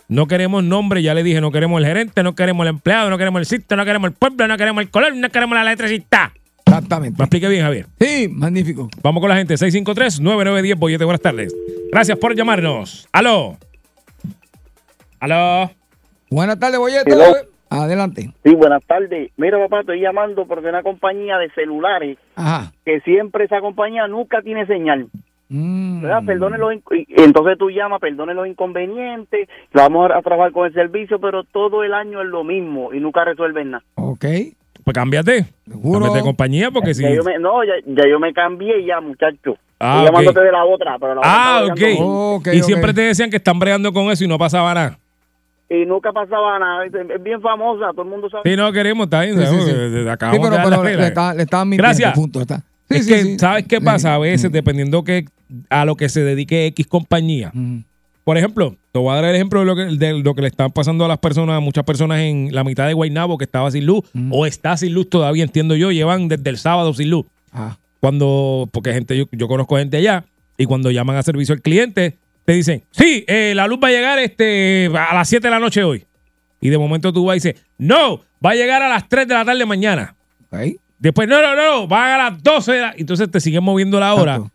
[0.09, 3.19] No queremos nombre, ya le dije, no queremos el gerente, no queremos el empleado, no
[3.19, 6.33] queremos el sitio, no queremos el pueblo, no queremos el color, no queremos la letrecita.
[6.67, 7.19] Exactamente.
[7.19, 7.87] Me explique bien, Javier.
[8.01, 8.89] Sí, magnífico.
[9.03, 9.55] Vamos con la gente.
[9.55, 10.79] 653-9910.
[10.79, 11.55] Boyete, buenas tardes.
[11.91, 13.09] Gracias por llamarnos.
[13.11, 13.59] Aló.
[15.19, 15.71] Aló.
[16.31, 17.13] Buenas tardes, Boyete.
[17.13, 17.50] Hello.
[17.71, 18.31] Adelante.
[18.45, 19.31] Sí, buenas tardes.
[19.37, 22.73] Mira, papá, estoy llamando porque una compañía de celulares Ajá.
[22.85, 25.07] que siempre esa compañía nunca tiene señal.
[25.49, 26.03] Mm.
[26.03, 26.23] ¿verdad?
[26.25, 26.73] Perdone los
[27.09, 31.93] Entonces tú llamas, perdone los inconvenientes, vamos a, trabajar con el servicio, pero todo el
[31.93, 33.85] año es lo mismo y nunca resuelven nada.
[33.97, 34.25] Ok.
[34.85, 35.47] Pues cámbiate.
[35.67, 36.01] Seguro.
[36.01, 37.03] Cámbiate de compañía porque si.
[37.03, 39.57] Ya yo me- no, ya, ya yo me cambié ya, muchacho.
[39.81, 42.47] Ah, Estoy llamándote de la otra, pero la Ah, otra ok.
[42.53, 44.99] y siempre te decían que están bregando con eso y no pasaba nada.
[45.71, 46.85] Y nunca pasaba nada.
[46.85, 48.43] Es, bien famosa, todo el mundo sabe.
[48.51, 49.39] Sí, no queremos, está bien.
[49.39, 51.87] Sí, pero, de le, está- le estaban mintiendo.
[51.89, 52.15] Gracias.
[52.15, 52.59] Punto, está.
[52.91, 53.39] Sí, es sí, que, sí.
[53.39, 54.15] ¿sabes qué pasa?
[54.15, 54.53] A veces, Mm.
[54.53, 55.27] dependiendo que
[55.69, 57.51] a lo que se dedique X compañía.
[57.55, 57.79] Mm.
[58.25, 60.49] Por ejemplo, te voy a dar el ejemplo de lo que, de lo que le
[60.49, 63.71] están pasando a las personas, a muchas personas en la mitad de Guaynabo que estaba
[63.71, 64.33] sin luz, Mm.
[64.35, 67.27] o está sin luz todavía, entiendo yo, llevan desde el sábado sin luz.
[67.53, 67.77] Ah.
[68.01, 70.25] Cuando, porque gente, yo, yo conozco gente allá,
[70.59, 72.17] y cuando llaman a servicio al cliente,
[72.51, 75.61] te dicen, sí, eh, la luz va a llegar este, a las 7 de la
[75.61, 76.05] noche hoy.
[76.61, 79.35] Y de momento tú vas y dices, no, va a llegar a las 3 de
[79.35, 80.17] la tarde mañana.
[80.99, 82.95] Después, no, no, no, va a las 12 de la...
[82.97, 84.53] Entonces te siguen moviendo la hora Exacto.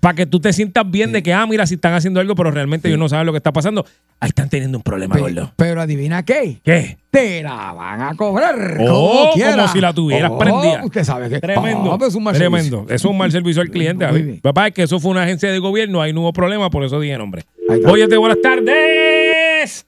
[0.00, 2.50] Para que tú te sientas bien de que, ah, mira, si están haciendo algo, pero
[2.50, 3.84] realmente ellos no saben lo que está pasando.
[4.20, 5.52] Ahí están teniendo un problema, Pe- gordo.
[5.56, 6.58] Pero adivina qué.
[6.62, 6.96] ¿Qué?
[7.10, 8.78] Te la van a cobrar.
[8.80, 9.56] Oh, como, quiera.
[9.56, 10.84] como si la tuvieras Oh, prendida.
[10.84, 11.92] Usted sabe que Tremendo.
[11.92, 12.76] Ah, pues es un mal tremendo.
[12.78, 12.84] servicio.
[12.94, 14.04] Eso es un mal servicio al cliente.
[14.06, 14.22] Muy Javi.
[14.22, 14.40] bien.
[14.40, 16.98] Papá, es que eso fue una agencia de gobierno, ahí no hubo problema, por eso
[17.00, 17.44] dije nombre.
[17.86, 19.86] Óyete, buenas tardes.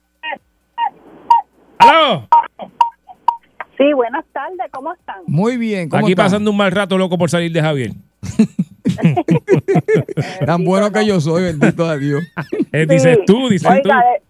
[1.79, 2.27] ¡Aló!
[3.77, 5.15] Sí, buenas tardes, ¿cómo están?
[5.25, 5.87] Muy bien.
[5.87, 6.23] ¿cómo Aquí está?
[6.25, 7.91] pasando un mal rato, loco, por salir de Javier.
[10.45, 12.21] Tan bueno que yo soy, bendito a Dios.
[12.71, 13.23] Eh, dices Sí.
[13.25, 14.21] tú, dices Oiga, eh,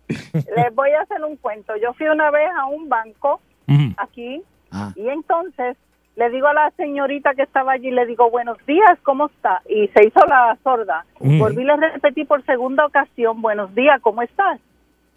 [0.55, 1.73] les voy a hacer un cuento.
[1.75, 3.73] Yo fui una vez a un banco tú.
[3.97, 4.93] Aquí Ah.
[4.95, 5.75] y entonces
[6.15, 9.61] le digo a la señorita que estaba allí, le digo, buenos días, ¿cómo está?
[9.67, 11.05] Y se hizo la sorda.
[11.19, 11.39] Mm.
[11.39, 14.59] Volví y le repetí por segunda ocasión, buenos días, ¿cómo estás?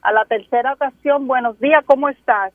[0.02, 2.52] A la tercera ocasión, buenos días, ¿cómo estás?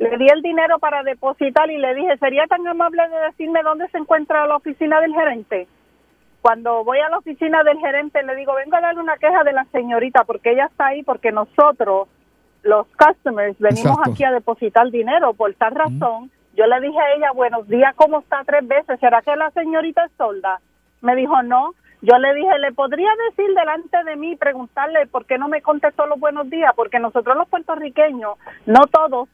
[0.00, 3.86] Le di el dinero para depositar y le dije, ¿sería tan amable de decirme dónde
[3.88, 5.68] se encuentra la oficina del gerente?
[6.40, 9.52] Cuando voy a la oficina del gerente le digo, vengo a darle una queja de
[9.52, 12.08] la señorita porque ella está ahí porque nosotros,
[12.62, 14.10] los customers, venimos Exacto.
[14.12, 15.34] aquí a depositar dinero.
[15.34, 18.42] Por tal razón, yo le dije a ella, buenos días, ¿cómo está?
[18.46, 18.98] Tres veces.
[19.00, 20.62] ¿Será que la señorita es solda?
[21.02, 21.74] Me dijo, no.
[22.00, 26.06] Yo le dije, ¿le podría decir delante de mí, preguntarle por qué no me contestó
[26.06, 26.72] los buenos días?
[26.74, 29.28] Porque nosotros los puertorriqueños, no todos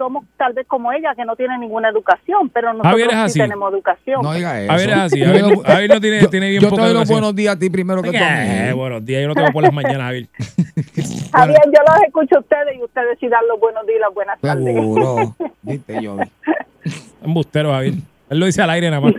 [0.00, 3.20] somos tal vez como ella, que no tiene ninguna educación, pero nosotros Javier es sí
[3.20, 3.38] así.
[3.40, 4.22] tenemos educación.
[4.22, 4.72] No diga eso.
[4.72, 5.22] A ver, es así.
[5.22, 7.34] A ver, a ver, no tiene, Yo- tiene bien yo poca te doy los buenos
[7.36, 9.72] días a ti primero que tú a Eh, buenos días, yo no tengo por las
[9.74, 10.28] mañanas, Javier.
[11.32, 14.14] Javier, yo los escucho a ustedes y ustedes sí dan los buenos días y las
[14.14, 14.64] buenas tardes.
[14.74, 15.36] Seguro.
[15.62, 16.16] Viste, yo.
[17.22, 17.94] Embustero, Javier.
[18.30, 19.14] Él lo dice al aire nada más.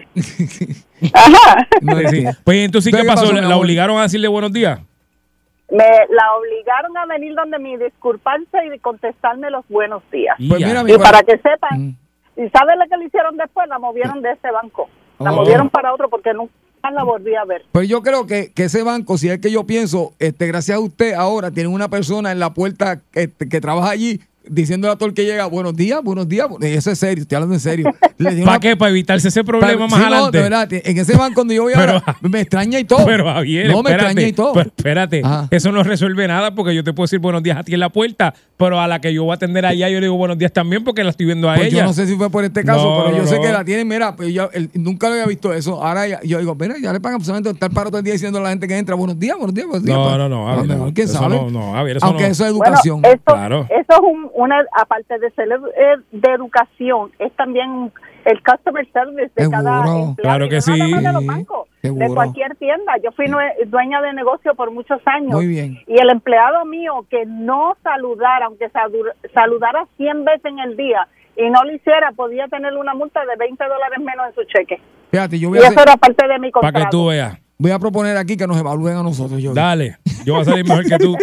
[1.14, 1.68] Ajá.
[1.82, 2.26] No Sí.
[2.44, 3.30] Pues entonces, ¿qué ¿Qué pasó?
[3.30, 4.80] pasó, ¿La obligaron a decirle buenos días?
[5.72, 10.36] Me la obligaron a venir donde mi disculparse y contestarme los buenos días.
[10.38, 11.96] Pues mira, Y para que sepan, Mm.
[12.46, 13.68] ¿y saben lo que le hicieron después?
[13.70, 14.90] La movieron de ese banco.
[15.20, 15.36] La Oh.
[15.36, 16.52] movieron para otro porque nunca
[16.92, 17.64] la volví a ver.
[17.72, 20.82] Pues yo creo que, que ese banco, si es que yo pienso, este, gracias a
[20.82, 25.08] usted ahora tienen una persona en la puerta este, que trabaja allí diciéndole a todo
[25.10, 26.48] el que llega, buenos días, buenos días.
[26.62, 27.94] Eso es serio, estoy hablando en serio.
[28.18, 28.76] ¿Para una- qué?
[28.76, 30.38] Para evitarse ese problema más no, adelante.
[30.38, 33.06] de verdad, en ese banco donde yo voy Pero- ahora, me extraña y todo.
[33.06, 34.54] Pero Javier, no, me extraña y todo.
[34.54, 35.48] pero espérate, Ajá.
[35.52, 37.90] eso no resuelve nada porque yo te puedo decir buenos días a ti en la
[37.90, 40.52] puerta, pero a la que yo voy a atender allá yo le digo buenos días
[40.54, 41.80] también porque la estoy viendo a Pues ella.
[41.80, 43.42] yo no sé si fue por este caso, No, pero yo no, sé no.
[43.42, 45.84] que la tienen, mira, pues yo nunca lo había visto eso.
[45.84, 48.40] Ahora ya- yo digo, mira, ya le pagan solamente estar paro todo el día diciendo
[48.40, 49.98] a la gente que entra, buenos días, buenos días, buenos días.
[49.98, 51.36] No, no, no, a lo mejor, ¿quién eso sabe?
[51.36, 52.30] no, no, Javier, eso Aunque no.
[52.30, 53.02] eso es Bueno, educación.
[53.06, 53.68] esto, Claro.
[53.70, 57.92] eso es un- una, aparte de ser eh, de educación, es también
[58.26, 60.04] el customer service de cada Seguro.
[60.10, 60.16] empleado.
[60.38, 61.04] Claro que no sí.
[61.04, 62.14] de los bancos, de Seguro.
[62.14, 62.94] cualquier tienda.
[63.04, 63.26] Yo fui
[63.66, 65.32] dueña de negocio por muchos años.
[65.32, 65.80] Muy bien.
[65.88, 71.08] Y el empleado mío que no saludara, aunque salu- saludara 100 veces en el día
[71.36, 74.80] y no lo hiciera, podía tener una multa de 20 dólares menos en su cheque.
[75.10, 76.86] Fíjate, yo Y eso era parte de mi Para contrato.
[76.86, 77.38] que tú veas.
[77.62, 79.40] Voy a proponer aquí que nos evalúen a nosotros.
[79.40, 79.54] Yo.
[79.54, 81.16] Dale, yo voy a salir mejor que tú.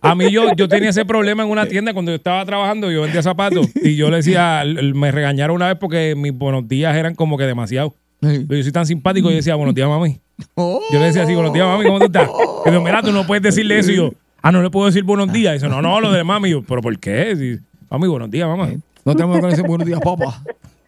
[0.00, 3.02] A mí yo, yo tenía ese problema en una tienda cuando yo estaba trabajando, yo
[3.02, 4.62] vendía zapatos y yo le decía,
[4.94, 7.94] me regañaron una vez porque mis buenos días eran como que demasiado.
[8.22, 8.44] Sí.
[8.46, 10.20] Pero yo soy tan simpático y yo decía, buenos días, mami.
[10.54, 10.80] Oh.
[10.92, 12.30] Yo le decía así, buenos días, mami, ¿cómo tú estás?
[12.66, 13.90] Y yo, mira, tú no puedes decirle eso.
[13.90, 15.54] Y yo, ah, no le puedo decir buenos días.
[15.54, 16.48] Y dice, no, no, lo de mami.
[16.48, 17.32] Y yo, ¿pero por qué?
[17.32, 17.58] Y,
[17.90, 18.70] mami, buenos días, mamá.
[19.04, 20.42] No tenemos que decir buenos días, papá.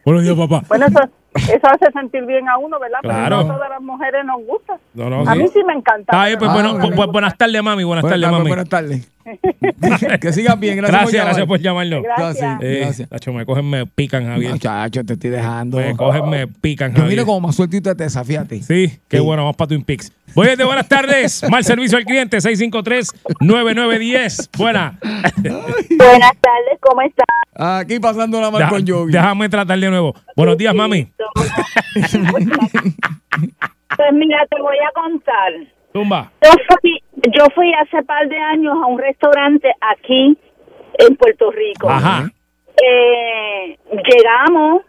[0.04, 0.64] Buenos días, papá.
[0.68, 1.00] Bueno, eso,
[1.44, 2.98] eso hace sentir bien a uno, ¿verdad?
[3.02, 3.38] Claro.
[3.38, 4.78] Pero no todas las mujeres nos gusta.
[4.94, 5.38] No, no, a sí.
[5.38, 6.24] mí sí me encanta.
[6.26, 6.96] Bien, pues, Ah, bueno, bueno.
[6.96, 7.84] bu- buenas tardes, mami.
[7.84, 8.48] Buenas Buenas tardes, mami.
[8.48, 9.10] Buenas tardes.
[10.20, 10.78] que sigas bien.
[10.78, 12.02] Gracias, Gracias, gracias por por llamarnos.
[12.02, 12.18] llamar.
[12.18, 12.58] Gracias.
[12.62, 13.08] Eh, Gracias.
[13.10, 14.52] tacho, me cogen, me pican, Javier.
[14.52, 15.76] Muchacho, te estoy dejando.
[15.76, 17.10] Me cogen, me pican, Yo Javier.
[17.10, 18.62] miro como más sueltito de Tesa, fíjate.
[18.62, 19.22] Sí, qué Sí.
[19.22, 20.12] bueno, vamos para Twin Peaks.
[20.34, 21.42] Buenas buenas tardes.
[21.50, 24.48] Mal servicio al cliente, 653-9910.
[24.56, 24.98] Buena.
[25.02, 27.26] Buenas tardes, ¿cómo estás?
[27.58, 29.12] Aquí pasando la mal Deja- con Yogi.
[29.12, 30.14] déjame tratar de nuevo.
[30.36, 31.08] Buenos días, mami.
[33.96, 35.52] Pues mira, te voy a contar.
[35.92, 36.30] Tumba.
[36.42, 37.02] Yo fui,
[37.36, 40.38] yo fui hace par de años a un restaurante aquí
[40.98, 41.88] en Puerto Rico.
[41.90, 42.30] Ajá.
[42.80, 44.82] Eh, llegamos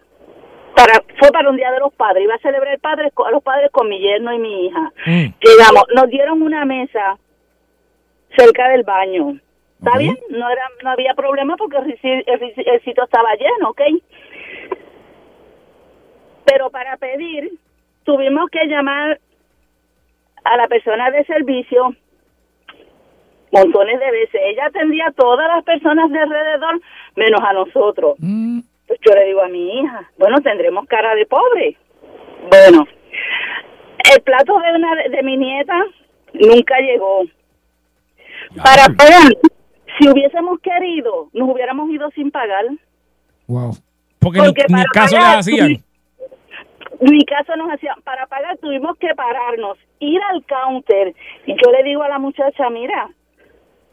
[0.75, 3.41] para fue para un día de los padres iba a celebrar el padre a los
[3.43, 5.33] padres con mi yerno y mi hija Mm.
[5.43, 7.17] llegamos nos dieron una mesa
[8.37, 9.39] cerca del baño
[9.79, 13.81] está bien no era no había problema porque el sitio estaba lleno ¿ok?
[16.45, 17.51] pero para pedir
[18.03, 19.19] tuvimos que llamar
[20.43, 21.95] a la persona de servicio
[23.51, 26.81] montones de veces ella atendía a todas las personas de alrededor
[27.15, 31.27] menos a nosotros Mm, pues yo le digo a mi hija, bueno, tendremos cara de
[31.27, 31.77] pobre.
[32.49, 32.87] Bueno,
[34.11, 35.79] el plato de una de mi nieta
[36.33, 37.21] nunca llegó.
[38.63, 39.31] Para pagar,
[39.97, 42.65] si hubiésemos querido, nos hubiéramos ido sin pagar.
[43.47, 43.71] wow.
[44.19, 45.77] Porque, Porque ni, ni caso les pagar, hacían.
[46.99, 51.15] Mi caso nos hacía, para pagar tuvimos que pararnos, ir al counter.
[51.45, 53.09] Y yo le digo a la muchacha, mira,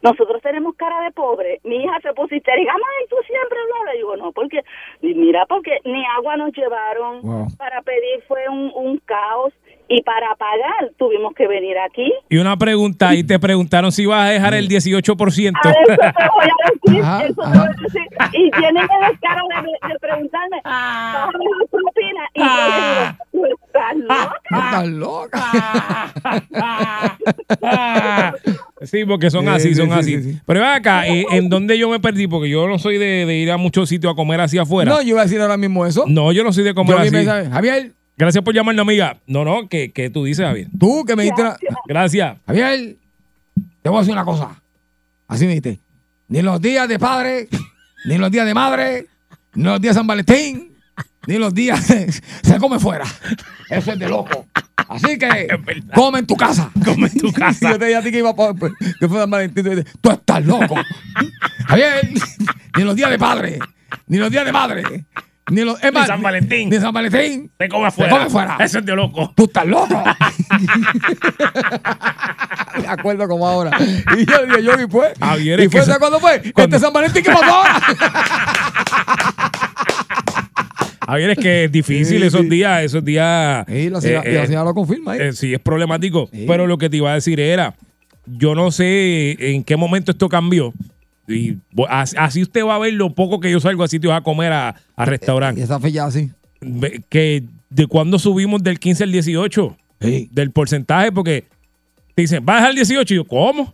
[0.01, 1.59] nosotros tenemos cara de pobre.
[1.63, 3.93] Mi hija se puso histérica, ay, tú siempre hablas.
[3.93, 4.61] Le digo, no, porque,
[5.01, 7.21] y mira, porque ni agua nos llevaron.
[7.21, 7.47] Wow.
[7.57, 9.53] Para pedir fue un, un caos.
[9.89, 12.11] Y para pagar tuvimos que venir aquí.
[12.29, 15.53] Y una pregunta, y te preguntaron si ibas a dejar el 18%.
[15.63, 18.01] A eso te voy a decir, Ajá, eso te voy a decir.
[18.33, 22.23] Y tienen el descaro de, de preguntarme, ¿bájame la propina?
[22.33, 24.41] Y yo le digo, tú estás loca.
[24.51, 25.43] Estás loca.
[27.61, 28.33] Ah,
[28.81, 30.17] sí, porque son Sí, así, sí, son sí, así.
[30.23, 30.39] sí, sí.
[30.45, 32.27] Pero ven acá, eh, ¿en dónde yo me perdí?
[32.27, 34.91] Porque yo no soy de, de ir a muchos sitios a comer hacia afuera.
[34.91, 36.05] no, yo iba a decir ahora mismo eso.
[36.07, 37.49] No, yo no soy de comer Yogi así.
[37.51, 39.17] Javier, Gracias por llamarnos, amiga.
[39.27, 40.67] No, no, que, que tú dices, Javier.
[40.77, 41.41] tú que me dijiste.
[41.43, 42.37] una- Gracias.
[42.47, 42.95] Javier,
[43.81, 44.59] te voy a decir una cosa.
[45.27, 45.79] Así me dijiste.
[46.29, 47.47] Ni los días de padre,
[48.05, 49.05] ni los días de madre,
[49.53, 50.73] ni los días de San Valentín,
[51.27, 53.05] ni los días se come fuera.
[53.69, 54.45] Eso es de loco.
[54.89, 55.47] Así que
[55.93, 56.71] come en tu casa.
[56.83, 57.71] Come en tu casa.
[57.71, 58.53] Yo te dije a ti que iba pa-
[58.99, 59.63] que fue San Valentín.
[59.63, 60.75] Tú, dices, tú estás loco.
[61.67, 62.09] Javier,
[62.77, 63.59] ni los días de padre,
[64.07, 65.05] ni los días de madre,
[65.49, 66.69] ni los Ni San Valentín.
[66.69, 67.49] Ni San Valentín.
[67.57, 68.11] Te come Te afuera.
[68.17, 68.57] come fuera.
[68.59, 69.31] Eso es de loco.
[69.35, 70.03] Tú estás loco.
[72.81, 73.71] Me acuerdo como ahora.
[74.17, 75.13] Y yo dije, yo y pues.
[75.19, 76.51] Javier, ¿Y es que fue esa- ¿sabes cuándo fue?
[76.53, 77.81] cuando- Este San Valentín que pasó ahora.
[81.07, 82.49] Javier, es que es difícil Sí, esos sí.
[82.49, 83.65] días, esos días.
[83.69, 85.15] Y la señora, eh, y la eh, señora lo confirma.
[85.15, 85.29] ¿eh?
[85.29, 86.27] Eh, sí, es problemático.
[86.33, 86.43] Sí.
[86.47, 87.75] Pero lo que te iba a decir era,
[88.25, 90.73] yo no sé en qué momento esto cambió.
[91.27, 91.57] Y
[91.89, 94.69] así usted va a ver lo poco que yo salgo a sitios a comer a,
[94.95, 95.63] a y restaurantes.
[95.65, 96.31] esa fecha así.
[97.09, 100.29] Que de cuándo subimos del 15 al 18, Sí.
[100.31, 101.45] del porcentaje, porque
[102.15, 103.13] te dicen, ¿vas a dejar el 18?
[103.13, 103.73] Y yo, ¿cómo?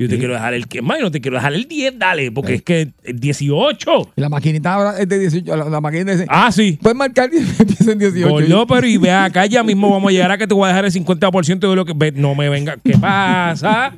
[0.00, 2.54] Yo te quiero dejar el que más, no te quiero dejar el 10, dale, porque
[2.54, 4.12] es que el 18.
[4.14, 5.56] Y la maquinita ahora es de 18.
[5.56, 6.24] La, la maquinita dice.
[6.28, 6.78] Ah, sí.
[6.80, 8.28] Puedes marcar y empieza en 18.
[8.28, 10.68] Gordo, pero y ve acá, ya mismo vamos a llegar a que te voy a
[10.68, 11.94] dejar el 50% de lo que.
[11.96, 12.76] ve, no me venga.
[12.84, 13.92] ¿Qué pasa?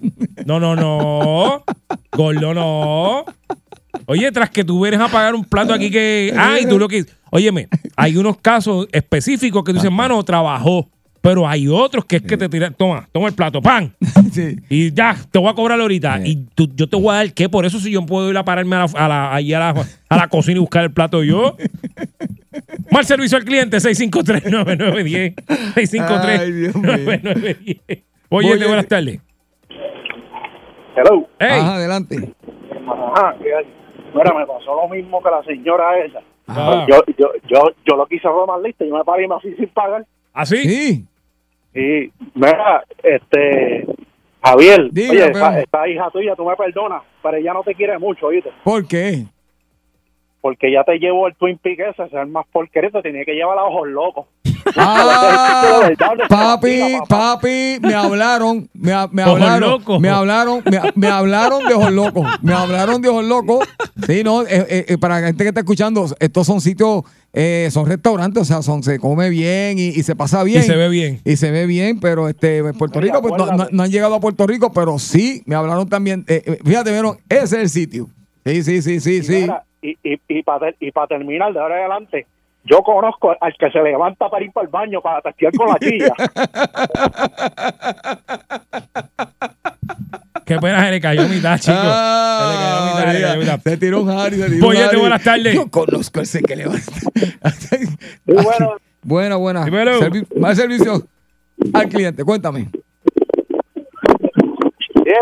[0.47, 1.65] No, no, no.
[2.13, 3.25] Gordo, no.
[4.07, 6.33] Oye, tras que tú vienes a pagar un plato aquí que.
[6.35, 7.05] Ay, tú lo que.
[7.31, 10.89] Óyeme, hay unos casos específicos que tú dices, mano, trabajó.
[11.22, 12.72] Pero hay otros que es que te tiran.
[12.74, 13.94] Toma, toma el plato, pan.
[14.33, 14.56] Sí.
[14.68, 16.20] Y ya, te voy a cobrar ahorita.
[16.24, 17.48] Y tú- yo te voy a dar qué.
[17.48, 19.74] Por eso, si yo puedo ir a pararme a la, a la, ahí a la,
[20.09, 21.56] a la cocina y buscar el plato yo.
[22.92, 25.35] Mal servicio al cliente, 653-9910.
[26.38, 26.85] Ay, Dios mío.
[26.85, 28.02] 653-9910.
[28.30, 28.66] Oye, Oye.
[28.66, 29.20] buenas tardes.
[30.96, 31.28] Hello.
[31.38, 32.33] Hey, Ajá, adelante.
[32.87, 33.64] Ajá, que hay.
[34.14, 36.20] Mira, me pasó lo mismo que la señora esa.
[36.46, 36.87] Ajá.
[36.88, 40.04] Yo, yo, yo, yo lo quise más lista, yo me pagué más así sin pagar.
[40.33, 40.56] ¿así?
[40.56, 41.06] Sí.
[41.74, 43.87] Y, mira, este,
[44.42, 47.74] Javier, Diga, oye, pero- esta, esta hija tuya, tú me perdonas, pero ella no te
[47.74, 48.50] quiere mucho, ¿oíste?
[48.64, 49.24] ¿Por qué?
[50.40, 53.24] Porque ya te llevó el Twin Peak ese, ese es el más porquería, te tenía
[53.24, 54.26] que llevar a ojos locos.
[54.76, 55.90] Ah,
[56.28, 62.52] papi, papi, me hablaron, me, hablaron, me hablaron, me, me hablaron de ojos locos, me
[62.54, 63.68] hablaron de ojos locos.
[64.07, 67.69] Sí, no, eh, eh, eh, para la gente que está escuchando, estos son sitios, eh,
[67.71, 70.61] son restaurantes, o sea, son, se come bien y, y se pasa bien.
[70.61, 71.21] Y se ve bien.
[71.25, 73.73] Y se ve bien, pero este, en Puerto Oye, Rico, pues, no, acuérdate.
[73.73, 76.25] no- no han llegado a Puerto Rico, pero sí, me hablaron también,
[76.65, 78.09] fíjate, vieron, ese es el sitio.
[78.45, 79.33] Sí, sí, sí, sí, Y, sí.
[79.43, 82.27] mira, y, y, y para y pa terminar, de ahora en adelante,
[82.65, 85.79] yo conozco al que se levanta para ir para el baño, para testear con la
[85.79, 86.15] chilla.
[90.51, 91.77] Qué pena se le cayó mitad, chico.
[91.77, 93.61] se le cayó a mitad, se le cayó mitad.
[93.63, 94.99] Se tiró un Harry, se tiró un Harry.
[94.99, 95.55] buenas tardes.
[95.55, 96.93] Yo conozco ese que levanta.
[98.27, 99.65] Y bueno, Buena, buena.
[99.67, 101.07] Servi- más servicio
[101.73, 102.63] al cliente, cuéntame.
[102.63, 102.67] eh,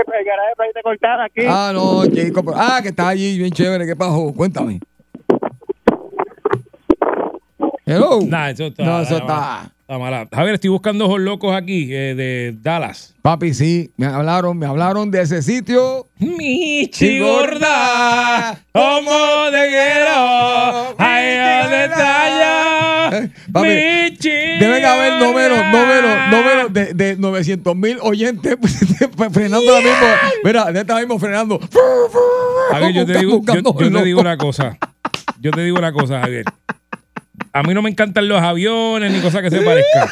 [0.06, 1.42] pegaré para irte a cortar aquí.
[1.46, 2.42] Ah, no, chico.
[2.42, 3.84] pero- Ah, que está allí, bien chévere.
[3.86, 4.32] ¿Qué pasó?
[4.34, 4.80] Cuéntame.
[7.86, 8.20] Hello.
[8.26, 8.82] Nah, eso está.
[8.84, 10.28] No, eso está Está mala.
[10.30, 13.14] Javier, estoy buscando ojos locos aquí eh, de Dallas.
[13.22, 16.06] Papi, sí, me hablaron, me hablaron de ese sitio.
[16.18, 23.10] Michi gorda, como te quiero, ay, ¿dónde está ya?
[23.16, 23.68] Eh, papi,
[24.60, 28.58] Deben haber números, números, números de, de 900 mil oyentes
[29.32, 30.06] frenando ahora mismo.
[30.44, 31.58] Mira, de esta mismo frenando.
[32.72, 34.76] Javier, yo te digo, yo, yo te digo una cosa.
[35.40, 36.44] Yo te digo una cosa, Javier.
[37.52, 40.08] A mí no me encantan los aviones ni cosas que se parezcan.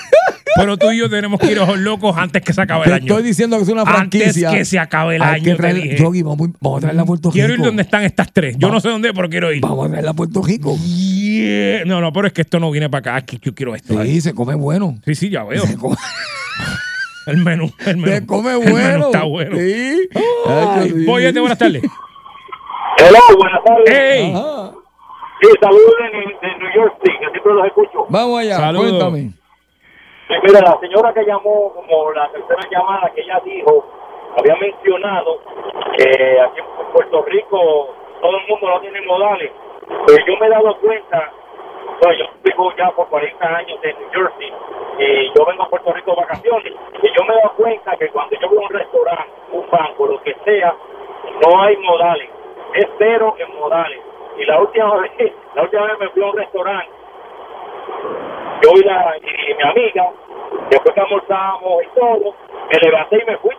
[0.59, 2.95] Pero tú y yo tenemos que ir ojos locos antes que se acabe el Te
[2.95, 3.07] año.
[3.07, 4.51] estoy diciendo que es una Antes franquicia.
[4.51, 5.97] que se acabe el Hay año, te traer, dije.
[5.99, 7.67] Yogi, vamos, vamos a traerla a Puerto Quiero ir Rico.
[7.67, 8.57] donde están estas tres.
[8.59, 9.61] Yo no sé dónde, pero quiero ir.
[9.61, 10.75] Vamos a traerla a Puerto Rico.
[10.79, 11.85] Yeah.
[11.85, 13.27] No, no, pero es que esto no viene para acá.
[13.27, 14.03] Que yo quiero esto.
[14.03, 14.97] Sí, se come bueno.
[15.05, 15.67] Sí, sí, ya veo.
[15.67, 15.97] Se come,
[17.27, 17.71] El menú.
[17.85, 18.13] El menú.
[18.15, 19.07] se come El menú bueno.
[19.07, 19.57] está bueno.
[19.59, 20.09] Sí.
[20.47, 21.05] Ay, Ay, sí.
[21.05, 21.83] Boyete, buenas tardes.
[22.99, 23.95] Hello, buenas tardes.
[23.95, 24.33] ¡Ey!
[24.35, 24.71] Ajá.
[25.41, 28.07] Sí, saludos de, de New York City, que siempre los escucho.
[28.09, 28.89] Vamos allá, Saludos.
[28.91, 29.19] cuéntame.
[30.29, 33.85] Sí, Mira, la señora que llamó, como la tercera llamada que ella dijo,
[34.37, 35.41] había mencionado
[35.97, 39.53] que aquí en Puerto Rico todo el mundo no tiene modales.
[40.07, 41.31] Pero yo me he dado cuenta,
[42.03, 44.53] bueno, yo vivo ya por 40 años en New Jersey
[44.99, 46.73] y yo vengo a Puerto Rico de vacaciones
[47.03, 50.07] y yo me he dado cuenta que cuando yo voy a un restaurante, un banco,
[50.07, 50.75] lo que sea,
[51.45, 52.29] no hay modales.
[52.75, 54.01] Es cero en modales.
[54.47, 56.91] La última vez, la última vez me fui a un restaurante
[58.63, 60.11] yo y, la, y mi amiga,
[60.71, 62.35] después que almorzamos y todo,
[62.73, 63.55] me levanté y me fui.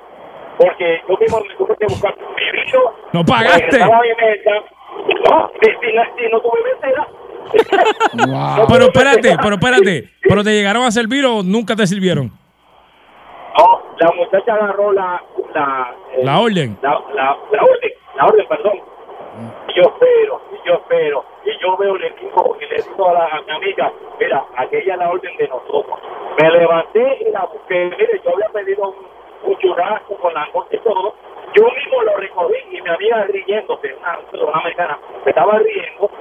[0.58, 2.80] Porque yo mismo me tuve que buscar mi vino.
[3.14, 3.78] No pagaste.
[3.78, 4.52] mi mesa.
[5.30, 7.08] No, si, la- si no tuve mesera.
[8.28, 8.66] Wow.
[8.68, 10.10] Pero espérate, pero espérate.
[10.28, 12.32] ¿Pero te llegaron a servir o nunca te sirvieron?
[13.58, 15.22] No, la muchacha agarró la...
[15.54, 16.78] La, eh, La orden.
[16.82, 18.80] La, la, la orden, la orden, perdón.
[19.76, 23.26] Yo espero, y yo espero, y yo veo el equipo y le digo a, la,
[23.26, 26.00] a mi amiga, mira, aquella es la orden de nosotros.
[26.42, 29.08] Me levanté y la busqué, mire, yo había pedido un,
[29.44, 31.16] un churrasco con langosta y todo,
[31.56, 36.12] yo mismo lo recogí y mi amiga riéndose, una, una americana, me estaba riendo,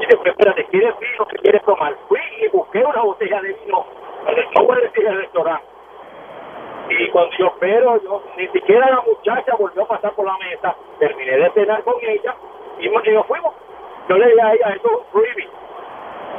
[0.00, 1.26] y después, espérate, ¿quieres vino?
[1.26, 1.96] ¿Qué quieres tomar?
[2.08, 3.86] Fui y busqué una botella de vino,
[4.54, 5.64] no voy a decir el restaurante,
[6.90, 10.76] y cuando yo espero, yo, ni siquiera la muchacha volvió a pasar por la mesa.
[10.98, 12.36] Terminé de cenar con ella
[12.78, 13.54] y nos fuimos.
[14.08, 15.48] Yo le dije a ella, eso freebie.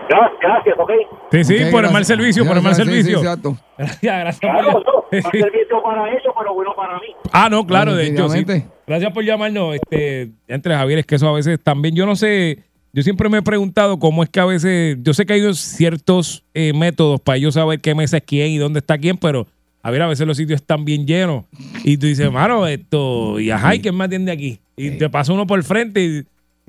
[0.08, 0.92] Gracias, gracias, ok.
[1.32, 2.08] Sí, sí, por el mal gracias.
[2.08, 3.20] servicio, por el mal Gracias, sí, sí, servicio.
[3.20, 3.58] exacto.
[3.78, 4.40] Gracias, gracias.
[4.40, 7.08] Claro, por- no, más servicio para ellos, pero bueno para mí.
[7.32, 8.46] Ah, no, claro, de hecho, sí.
[8.86, 12.60] Gracias por llamarnos, este, entre Javier, es que eso a veces también, yo no sé,
[12.94, 16.44] yo siempre me he preguntado cómo es que a veces, yo sé que hay ciertos
[16.54, 19.48] eh, métodos para yo saber qué mesa es quién y dónde está quién, pero
[19.82, 21.46] a ver, a veces los sitios están bien llenos
[21.84, 24.60] y tú dices, mano, esto, y ajá, ¿y quién me atiende aquí?
[24.78, 26.24] Y te pasa uno por el frente y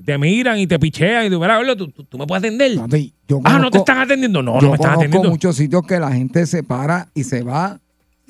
[0.05, 2.71] te miran y te pichean y tú, mira, ¿tú, tú, tú me puedes atender.
[3.27, 4.41] Yo Ah, no te están atendiendo.
[4.41, 5.29] No, yo no me están atendiendo.
[5.29, 7.79] muchos sitios que la gente se para y se va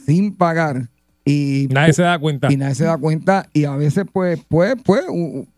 [0.05, 0.87] sin pagar
[1.25, 2.51] Y Nadie se da cuenta.
[2.51, 5.01] y nadie se da cuenta y a veces pues pues pues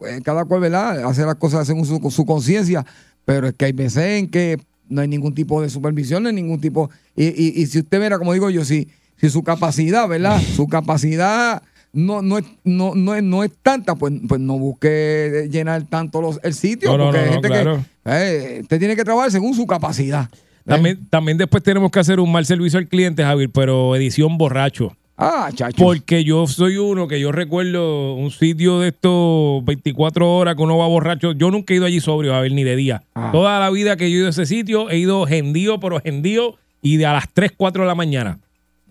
[0.07, 2.83] eh, cada cual verdad hace las cosas según su, su conciencia
[3.23, 4.57] pero es que hay veces en que
[4.87, 8.01] no hay ningún tipo de supervisión no hay ningún tipo y, y- y si usted
[8.01, 8.87] mira como digo yo si
[9.17, 11.61] si su capacidad verdad su capacidad
[11.93, 16.21] no no es no no es, no es tanta pues pues no busque llenar tanto
[16.21, 17.83] los el sitio No, porque no, hay gente claro.
[18.03, 20.37] que eh, usted tiene que trabajar según su capacidad ¿eh?
[20.65, 24.95] También, también después tenemos que hacer un mal servicio al cliente, Javier, pero edición borracho.
[25.17, 30.55] ah chacho Porque yo soy uno que yo recuerdo un sitio de estos 24 horas
[30.55, 31.31] que uno va borracho.
[31.31, 33.01] Yo nunca he ido allí sobrio, Javier, ni de día.
[33.15, 33.29] Ah.
[33.31, 36.55] Toda la vida que yo he ido a ese sitio, he ido gendío, pero gendío,
[36.83, 38.37] y de a las 3, 4 de la mañana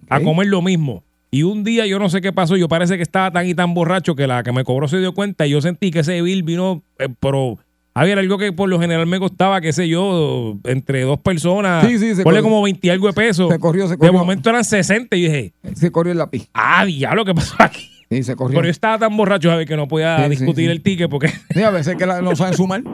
[0.09, 1.03] a comer lo mismo.
[1.31, 3.75] Y un día yo no sé qué pasó, yo parece que estaba tan y tan
[3.75, 6.43] borracho que la que me cobró se dio cuenta y yo sentí que ese bill
[6.43, 7.59] vino, eh, pero
[7.95, 11.99] Javier, algo que por lo general me costaba, qué sé yo, entre dos personas, Sí,
[11.99, 12.43] sí, se ponle corrió.
[12.45, 13.51] como 20 y algo de pesos.
[13.53, 14.13] Se corrió, se De corrió.
[14.13, 17.89] momento eran 60 y dije, se corrió el lápiz ah, diablo, ¿qué pasó aquí?
[18.11, 20.71] Se corrió Pero yo estaba tan borracho, Javier, que no podía Sí, discutir sí.
[20.73, 22.81] el ticket porque, Sí, a veces que la- no saben sumar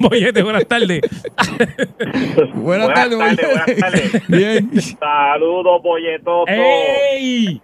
[0.00, 1.00] Bollete, buenas tardes.
[2.54, 3.46] Buenas, Buenas tardes, Bollete.
[3.46, 4.28] buenas tardes.
[4.28, 4.70] Bien.
[4.98, 6.44] Saludos, polletoso.
[6.48, 7.60] ¡Ey!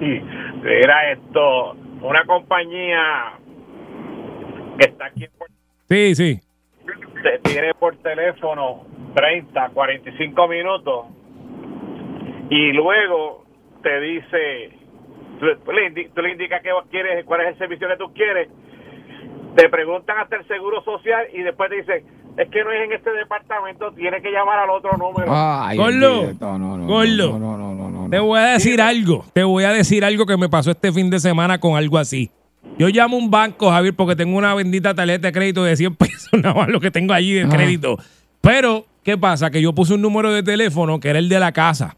[0.00, 1.72] Mira esto,
[2.02, 3.38] una compañía
[4.78, 5.54] que está aquí en Puerto
[5.88, 6.40] Sí, sí.
[7.22, 8.84] te tiene por teléfono
[9.14, 11.06] 30, 45 minutos
[12.50, 13.45] y luego
[13.86, 14.70] te dice,
[15.38, 18.48] tú, le, indi- tú le indicas qué quieres, cuál es el servicio que tú quieres,
[19.54, 22.04] te preguntan hasta el seguro social y después te dicen,
[22.36, 25.30] es que no es en este departamento, tienes que llamar al otro número.
[25.30, 26.20] Ay, Gordo.
[26.22, 26.58] bendito.
[26.58, 27.38] No, no, no.
[27.38, 29.24] No, no, no, no, Te voy a decir algo.
[29.32, 32.30] Te voy a decir algo que me pasó este fin de semana con algo así.
[32.76, 35.94] Yo llamo a un banco, Javier, porque tengo una bendita tarjeta de crédito de 100
[35.96, 37.96] pesos, nada más lo que tengo allí de crédito.
[38.42, 39.50] Pero, ¿qué pasa?
[39.50, 41.96] Que yo puse un número de teléfono que era el de la casa.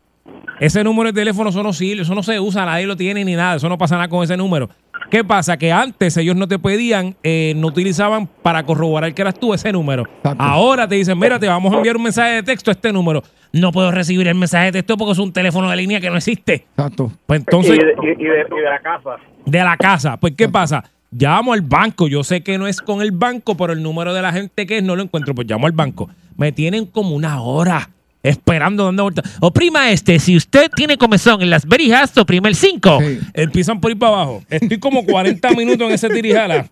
[0.61, 3.35] Ese número de teléfono, eso no sirve, eso no se usa, nadie lo tiene ni
[3.35, 4.69] nada, eso no pasa nada con ese número.
[5.11, 5.57] ¿Qué pasa?
[5.57, 9.73] Que antes ellos no te pedían, eh, no utilizaban para corroborar que eras tú ese
[9.73, 10.03] número.
[10.19, 10.43] Exacto.
[10.43, 13.23] Ahora te dicen, mira, te vamos a enviar un mensaje de texto a este número.
[13.53, 16.17] No puedo recibir el mensaje de texto porque es un teléfono de línea que no
[16.17, 16.67] existe.
[16.77, 17.11] Exacto.
[17.27, 19.11] Pues entonces, y, de, y- y de- y de la casa.
[19.47, 20.17] de la casa.
[20.19, 20.85] Pues, ¿qué pasa?
[21.11, 22.07] Llamo al banco.
[22.09, 24.79] Yo sé que no es con el banco, pero el número de la gente que
[24.79, 25.35] es no lo encuentro.
[25.35, 26.11] Pues llamo al banco.
[26.37, 27.89] Me tienen como una hora
[28.23, 29.31] esperando dando vueltas.
[29.41, 30.19] Oprima este.
[30.19, 32.99] Si usted tiene comezón en las berijas, oprime el 5.
[33.01, 33.19] Sí.
[33.35, 34.45] Empiezan por ir para abajo.
[34.51, 36.69] Estoy como 40 minutos en ese tirijala.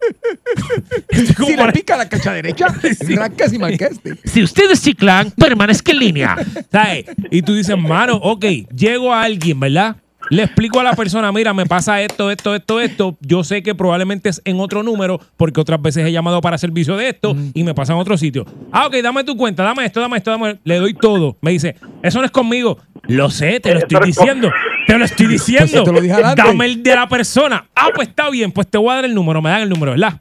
[1.36, 2.66] Como Si le 40 pica la cacha derecha,
[3.16, 4.16] rascas y marcaste.
[4.24, 6.36] si usted es ciclán, permanezca en línea.
[6.72, 7.06] ¿Sabes?
[7.30, 8.44] Y tú dices, mano, ok,
[8.74, 9.96] llego a alguien, ¿verdad?
[10.30, 13.16] Le explico a la persona, mira, me pasa esto, esto, esto, esto.
[13.20, 16.96] Yo sé que probablemente es en otro número, porque otras veces he llamado para servicio
[16.96, 18.44] de esto y me pasa en otro sitio.
[18.72, 20.58] Ah, ok, dame tu cuenta, dame esto, dame esto, dame.
[20.64, 21.36] Le doy todo.
[21.40, 22.78] Me dice, eso no es conmigo.
[23.08, 24.50] Lo sé, te lo estoy diciendo.
[24.86, 25.64] Te lo estoy diciendo.
[25.64, 26.34] Eso te lo.
[26.34, 27.64] Dame el de la persona.
[27.74, 29.40] Ah, pues está bien, pues te voy a dar el número.
[29.40, 30.20] Me dan el número, ¿verdad?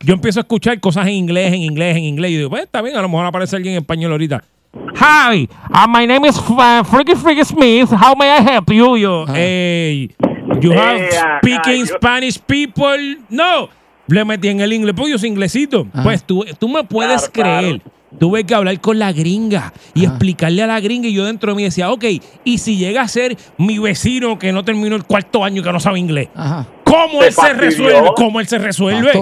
[0.00, 2.30] Yo empiezo a escuchar cosas en inglés, en inglés, en inglés.
[2.32, 4.42] Y digo, pues está bien, a lo mejor aparece alguien en español ahorita.
[4.96, 7.90] Hi, uh, my name is uh, Freaky Freaky Smith.
[7.90, 8.96] How may I help you?
[8.96, 10.10] Yo, hey,
[10.60, 13.16] you have ah, speaking ah, Spanish people?
[13.30, 13.68] No.
[14.06, 15.86] Le metí en el inglés, pues yo soy inglesito.
[15.92, 16.02] Ajá.
[16.02, 17.82] Pues tú, tú me puedes Claro, creer.
[18.18, 21.08] Tuve que hablar con la gringa y explicarle a la gringa.
[21.08, 22.04] Y yo dentro de mí decía, ok,
[22.44, 25.72] y si llega a ser mi vecino que no terminó el cuarto año y que
[25.72, 26.66] no sabe inglés, Ajá.
[26.84, 28.10] ¿cómo él se resuelve?
[28.16, 29.12] ¿Cómo él se resuelve?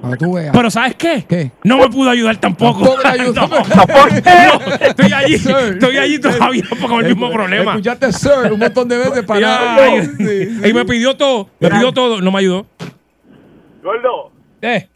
[0.00, 0.52] Para que tú veas.
[0.56, 1.24] Pero ¿sabes qué?
[1.28, 1.50] ¿Qué?
[1.64, 2.80] No me pudo ayudar tampoco.
[2.80, 3.46] Tampoco te ayudó.
[3.50, 5.56] No, no, estoy allí, Sir.
[5.74, 7.72] estoy allí todavía con el mismo problema.
[7.72, 10.02] Escuchaste sir un montón de veces para nada.
[10.18, 10.48] Sí.
[10.68, 12.66] Y me pidió todo, me pidió todo, no me ayudó.
[13.82, 14.30] Gordo,
[14.62, 14.88] Eh,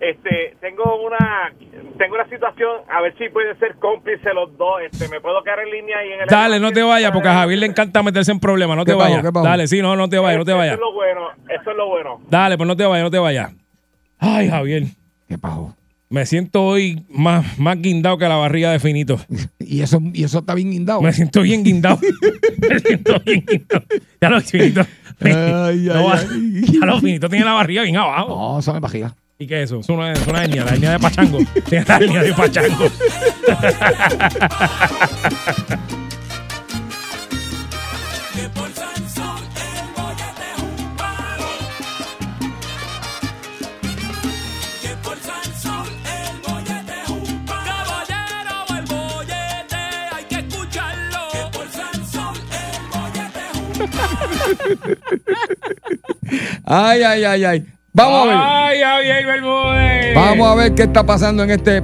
[0.00, 1.52] este, tengo una
[1.98, 4.80] tengo una situación, a ver si puede ser cómplice los dos.
[4.90, 7.34] Este, me puedo quedar en línea y en el dale, no te vayas, porque a
[7.34, 9.24] Javier le encanta meterse en problemas, no te vayas.
[9.32, 10.74] Dale, sí, no, no te vayas, no te Eso vayas.
[10.74, 12.20] es lo bueno, eso es lo bueno.
[12.30, 13.52] Dale, pues no te vayas, no te vayas.
[14.18, 14.86] Ay, Javier,
[15.28, 15.74] ¿Qué pasó?
[16.10, 19.20] me siento hoy más, más guindado que la barriga de finito.
[19.60, 21.02] Y eso, y eso está bien guindado.
[21.02, 21.98] Me siento bien guindado.
[22.70, 23.84] me siento bien guindado.
[24.18, 24.80] Ya lo finito.
[25.20, 26.62] Ay, No ay.
[26.72, 28.28] Ya lo finito tiene la barriga bien abajo.
[28.54, 29.14] No, eso me pajía.
[29.38, 29.80] ¿Y qué es eso?
[29.80, 31.38] Es una, es una hernia, la hernia de Pachango.
[31.68, 32.86] Tiene la hernia de Pachango.
[56.64, 57.66] Ay, ay, ay, ay.
[57.92, 60.14] Vamos a ver.
[60.14, 61.82] Vamos a ver qué está pasando en este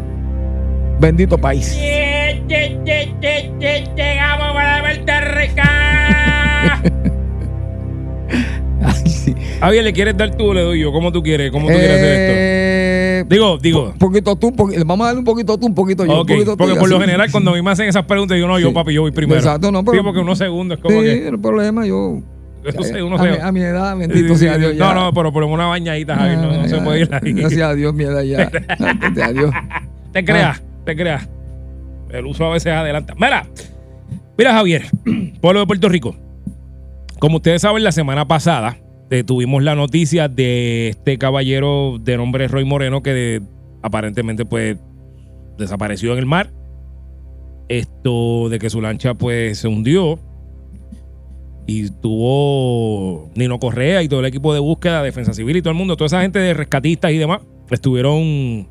[1.01, 1.77] bendito país.
[2.47, 5.63] Llegamos para Puerto Rico.
[8.87, 9.35] Ay, sí.
[9.83, 10.93] ¿le quieres dar tú o le doy yo?
[10.93, 11.51] ¿Cómo tú quieres?
[11.51, 12.35] ¿Cómo tú quieres hacer esto?
[12.37, 13.85] Eh, digo, digo.
[13.93, 16.21] Un poquito tú, vamos a darle un poquito tú, un poquito yo.
[16.21, 18.59] Un poquito porque por lo general, cuando a mí me hacen esas preguntas, yo no,
[18.59, 19.39] yo papi, yo voy primero.
[19.39, 19.99] Exacto, no, pero.
[19.99, 21.01] Sí, porque unos segundos es como.
[21.01, 21.29] Sí, que...
[21.29, 22.21] el problema, yo.
[22.83, 24.57] Sé, uno a, se- mi, a mi edad, bendito sea.
[24.59, 24.77] Dios.
[24.77, 24.85] ya.
[24.87, 27.33] No, no, pero por una bañadita, Javier, no, no se Ya, puede ir ahí.
[27.33, 28.49] Gracias a Dios, mi edad ya.
[28.51, 29.51] Gracias a Dios.
[30.13, 31.29] Te creas, te creas.
[32.11, 33.15] El uso a veces adelanta.
[33.17, 33.47] Mira,
[34.39, 34.85] mira, Javier,
[35.41, 36.17] pueblo de Puerto Rico.
[37.19, 38.77] Como ustedes saben, la semana pasada
[39.11, 43.43] eh, tuvimos la noticia de este caballero de nombre Roy Moreno que de-
[43.83, 44.77] aparentemente pues
[45.59, 46.51] desapareció en el mar.
[47.69, 50.19] Esto de que su lancha pues se hundió
[51.67, 55.79] y tuvo Nino Correa y todo el equipo de búsqueda, Defensa Civil y todo el
[55.79, 57.41] mundo, toda esa gente de rescatistas y demás,
[57.71, 58.69] estuvieron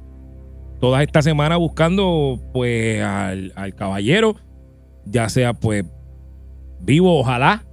[0.79, 4.35] todas esta semana buscando pues al, al caballero,
[5.05, 5.85] ya sea pues
[6.81, 7.63] vivo, ojalá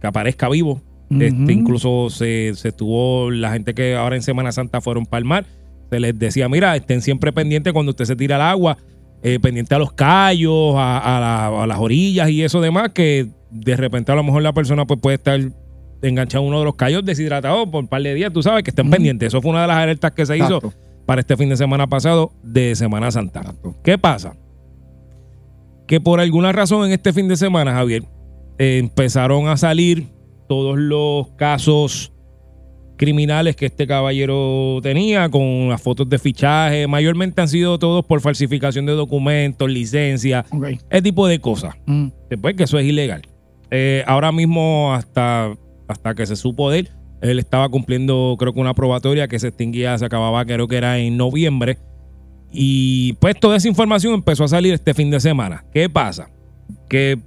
[0.00, 0.80] que aparezca vivo.
[1.20, 5.26] Este, incluso se, se tuvo la gente que ahora en Semana Santa fueron para el
[5.26, 5.44] mar,
[5.90, 8.78] se les decía, mira, estén siempre pendientes cuando usted se tira al agua,
[9.22, 13.28] eh, pendiente a los callos, a, a la- a las orillas y eso demás, que
[13.50, 15.40] de repente a lo mejor la persona pues puede estar
[16.02, 18.70] enganchado a uno de los callos deshidratado por un par de días, tú sabes, que
[18.70, 19.28] estén pendientes.
[19.28, 20.60] Eso fue una de las alertas que se hizo
[21.06, 23.40] para este fin de semana pasado de Semana Santa.
[23.40, 23.76] Exacto.
[23.84, 24.34] ¿Qué pasa?
[25.86, 28.04] Que por alguna razón en este fin de semana, Javier,
[28.58, 30.08] eh, empezaron a salir
[30.48, 32.12] todos los casos
[33.02, 36.86] criminales que este caballero tenía con las fotos de fichaje.
[36.86, 40.66] Mayormente han sido todos por falsificación de documentos, licencia, Ok.
[40.88, 41.74] ese tipo de cosas.
[41.86, 42.06] Mm.
[42.30, 43.22] Después que eso es ilegal.
[43.72, 45.52] Eh, ahora mismo, hasta,
[45.88, 46.90] hasta que se supo de él,
[47.22, 50.98] él estaba cumpliendo, creo que una probatoria que se extinguía, se acababa, creo que era
[50.98, 51.78] en noviembre.
[52.52, 55.64] Y pues toda esa información empezó a salir este fin de semana.
[55.74, 56.30] ¿Qué pasa?
[56.88, 57.18] Que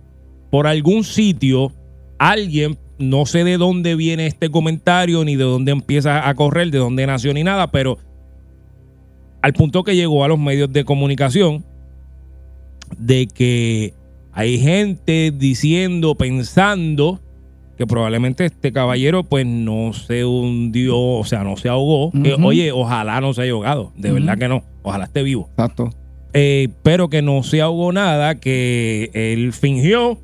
[0.49, 1.73] por algún sitio,
[2.17, 6.78] alguien, no sé de dónde viene este comentario, ni de dónde empieza a correr, de
[6.78, 7.98] dónde nació, ni nada, pero
[9.41, 11.66] al punto que llegó a los medios de comunicación
[12.98, 13.93] de que
[14.32, 17.22] hay gente diciendo, pensando
[17.78, 22.12] que probablemente este caballero pues no se hundió, o sea, no se ahogó.
[22.12, 22.48] Que, Ujú.
[22.48, 25.50] oye, ojalá no se haya ahogado, de verdad que no, ojalá esté vivo.
[25.52, 25.89] Exacto.
[26.34, 30.20] Eh, pero que no se ahogó nada, que él fingió,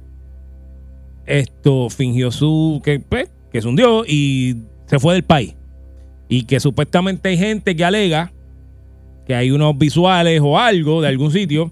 [1.26, 4.58] esto, fingió su, que, pues, que se hundió y
[4.88, 5.56] se fue del país.
[6.30, 8.32] Y que supuestamente hay gente que alega
[9.26, 11.72] que hay unos visuales o algo de algún sitio.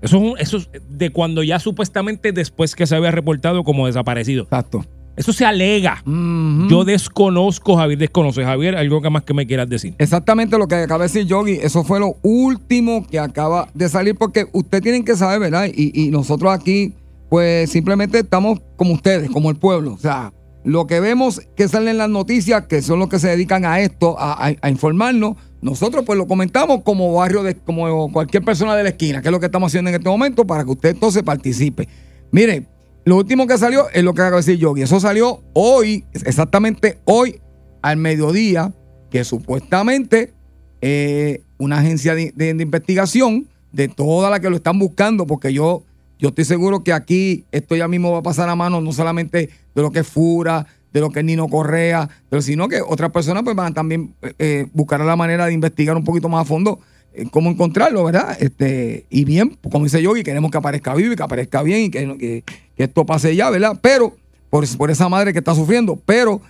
[0.00, 3.86] Eso es, un- eso es de cuando ya supuestamente después que se había reportado como
[3.86, 4.44] desaparecido.
[4.44, 4.84] Exacto.
[5.16, 6.00] Eso se alega.
[6.06, 8.44] Yo desconozco, Javier desconoce.
[8.44, 9.94] Javier, algo que más que me quieras decir.
[9.98, 14.14] Exactamente lo que acaba de decir Yogi, eso fue lo último que acaba de salir,
[14.14, 15.66] porque ustedes tienen que saber, ¿verdad?
[15.74, 16.94] Y, y nosotros aquí,
[17.28, 19.92] pues simplemente estamos como ustedes, como el pueblo.
[19.94, 20.32] O sea,
[20.64, 23.80] lo que vemos que salen en las noticias, que son los que se dedican a
[23.80, 28.88] esto, a, informarnos, nosotros pues lo comentamos como barrio, de, como cualquier persona de la
[28.90, 31.88] esquina, que es lo que estamos haciendo en este momento, para que usted entonces participe.
[32.30, 32.66] Mire,
[33.04, 34.82] lo último que salió es lo que acaba de decir Yogi.
[34.82, 37.40] Eso salió hoy, exactamente hoy,
[37.82, 38.72] al mediodía,
[39.10, 40.34] que supuestamente
[40.80, 45.52] eh, una agencia de, de- de investigación, de todas las que lo están buscando, porque
[45.52, 45.82] yo,
[46.18, 49.50] yo estoy seguro que aquí esto ya mismo va a pasar a mano no solamente
[49.74, 52.08] de lo que es Fura, de lo que es Nino Correa,
[52.40, 56.28] sino que otras personas pues van también eh, buscar la manera de investigar un poquito
[56.28, 56.80] más a fondo
[57.12, 58.36] eh, cómo encontrarlo, ¿verdad?
[58.40, 61.90] Este, y bien, como dice Yogi, queremos que aparezca vivo y que aparezca bien y
[61.90, 62.44] que, que-
[62.76, 63.78] que esto pase ya, ¿verdad?
[63.82, 64.14] Pero,
[64.50, 66.40] por, por esa madre que está sufriendo, pero,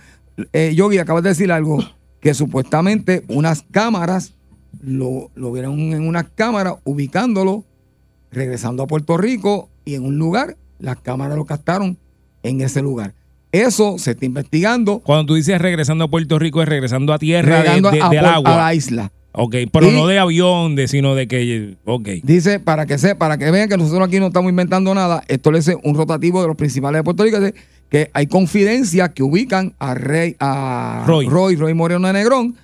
[0.53, 1.79] eh, Yogi, acabas de decir algo,
[2.21, 4.33] que supuestamente unas cámaras
[4.81, 7.63] lo, lo vieron en unas cámaras ubicándolo,
[8.31, 11.97] regresando a Puerto Rico y en un lugar, las cámaras lo captaron
[12.43, 13.13] en ese lugar.
[13.51, 14.99] Eso se está investigando.
[14.99, 18.09] Cuando tú dices regresando a Puerto Rico, es regresando a tierra de- regando de- a,
[18.09, 18.53] del agua.
[18.53, 19.11] a la isla.
[19.31, 21.75] Ok, pero Y- no de avión, de, sino de que.
[21.85, 22.07] Ok.
[22.23, 25.51] Dice, para que se, para que vean que nosotros aquí no estamos inventando nada, esto
[25.51, 27.37] le dice un rotativo de los principales de Puerto Rico,
[27.89, 31.27] que hay confidencias que ubican a Rey, a Roy.
[31.27, 32.55] Roy, Roy Moreno de Negrón,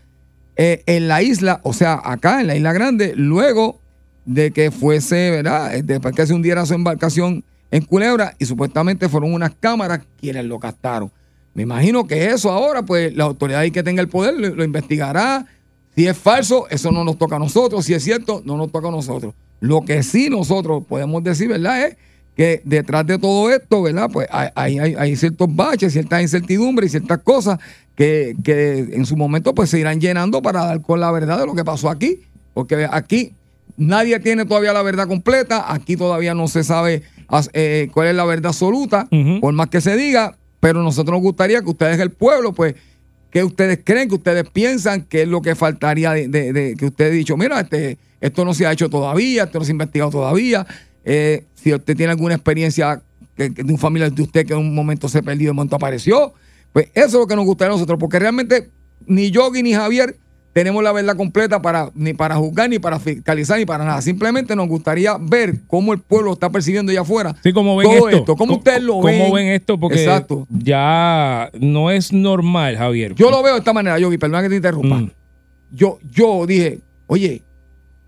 [0.56, 3.80] eh, en la isla, o sea, acá en la isla grande, luego
[4.26, 5.76] de que fuese, ¿verdad?
[5.76, 10.46] Eh, Después que se hundiera su embarcación en Culebra y supuestamente fueron unas cámaras quienes
[10.46, 11.12] lo captaron.
[11.54, 15.46] Me imagino que eso ahora, pues la autoridad ahí que tenga el poder lo, investigará.
[15.96, 17.86] Si es falso, eso no nos toca a nosotros.
[17.86, 19.34] Si es cierto, no nos toca a nosotros.
[19.62, 21.86] Lo que sí nosotros podemos decir, ¿verdad?
[21.88, 21.98] Es
[22.36, 24.10] que detrás de todo esto, ¿verdad?
[24.12, 27.60] Pues hay- hay- hay ciertos baches, ciertas incertidumbres y ciertas cosas
[27.96, 31.46] que, que en su momento pues se irán llenando para dar con la verdad de
[31.46, 32.20] lo que pasó aquí.
[32.54, 33.32] Porque aquí
[33.78, 38.16] nadie tiene todavía la verdad completa, aquí todavía no se sabe as- eh, cuál es
[38.16, 39.08] la verdad absoluta,
[39.42, 42.76] por más que se diga, pero nosotros nos gustaría que ustedes, el pueblo, pues,
[43.32, 46.86] que ustedes creen, que ustedes piensan, que es lo que faltaría de, de- de- que
[46.86, 49.74] usted ha dicho, mira, este, esto no se ha hecho todavía, esto no se ha
[49.74, 50.66] investigado todavía.
[51.04, 53.02] Eh, si usted tiene alguna experiencia
[53.36, 55.58] que- que de un familiar de usted que en un momento se perdió, de un
[55.58, 56.34] momento apareció,
[56.72, 58.70] pues eso es lo que nos gustaría a nosotros, porque realmente
[59.06, 60.16] ni Yogi ni Javier
[60.56, 64.02] tenemos la verdad completa para ni para juzgar, ni para fiscalizar, ni para nada.
[64.02, 67.36] Simplemente nos gustaría ver cómo el pueblo está percibiendo allá afuera.
[67.44, 68.20] Sí, como ven todo esto.
[68.22, 69.20] esto, cómo Co- ustedes lo ven.
[69.20, 69.78] ¿Cómo ven esto?
[69.78, 70.48] Porque Exacto.
[70.50, 73.14] ya no es normal, Javier.
[73.16, 74.96] Yo lo veo de esta manera, Yogi, perdona que te interrumpa.
[74.96, 75.12] Mm.
[75.72, 77.42] Yo, yo dije, oye,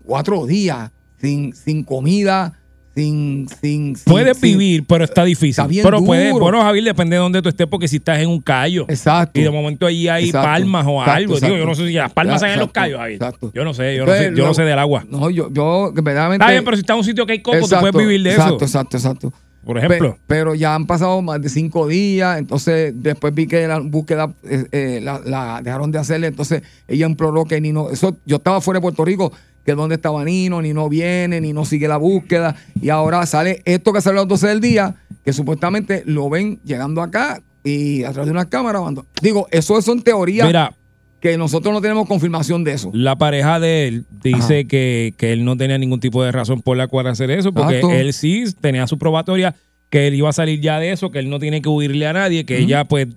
[0.02, 0.90] cuatro días
[1.20, 2.58] sin, sin comida,
[2.98, 5.50] sin, sin, sin- Puedes vivir, pero está difícil.
[5.50, 6.44] Está bien pero puedes, duro.
[6.46, 9.38] bueno, Javier, depende de dónde tú estés, porque si estás en un callo Exacto.
[9.38, 10.46] y de momento allí hay Exacto.
[10.46, 11.56] palmas o Exacto, algo, digo, exacto.
[11.58, 13.16] yo no sé si las palmas hay en los exacto, callos, Javier.
[13.16, 13.52] exacto.
[13.54, 15.04] Yo no sé, yo no Entonces, sé, yo no sé del agua.
[15.08, 16.42] No, yo, yo, verdaderamente.
[16.44, 18.22] Está bien, pero si estás en un sitio que hay coco, tú Exacto, puedes vivir
[18.24, 18.64] de exacto, eso.
[18.64, 19.32] Exacto, exacto.
[19.64, 20.14] Por ejemplo.
[20.14, 24.32] Pe- pero ya han pasado más de cinco días, entonces después vi que la búsqueda
[24.48, 28.60] eh, eh, la, la dejaron de hacerle, entonces ella imploró que Nino, eso, yo estaba
[28.60, 29.30] fuera de Puerto Rico,
[29.68, 33.60] que dónde estaba Nino, ni no viene, ni no sigue la búsqueda, y ahora sale
[33.66, 34.94] esto que salió a las 12 del día,
[35.26, 38.80] que supuestamente lo ven llegando acá y a través de una cámara.
[38.80, 40.72] cuando- digo, eso son teorías Mira,
[41.20, 42.90] que nosotros no tenemos confirmación de eso.
[42.94, 46.78] la pareja de él dice que, que él no tenía ningún tipo de razón por
[46.78, 47.94] la cual hacer eso, porque Exacto.
[47.94, 49.54] él sí tenía su probatoria,
[49.90, 52.14] que él iba a salir ya de eso, que él no tiene que huirle a
[52.14, 53.08] nadie, que ella pues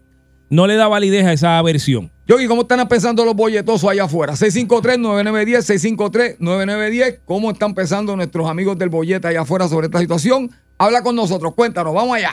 [0.52, 2.12] no le da validez a esa versión.
[2.28, 4.34] Yogi, ¿cómo están empezando los bolletosos allá afuera?
[4.34, 7.20] 653-9910, 653-9910.
[7.26, 10.50] ¿Cómo están empezando nuestros amigos del bollete allá afuera sobre esta situación?
[10.78, 12.32] Habla con nosotros, cuéntanos, vamos allá.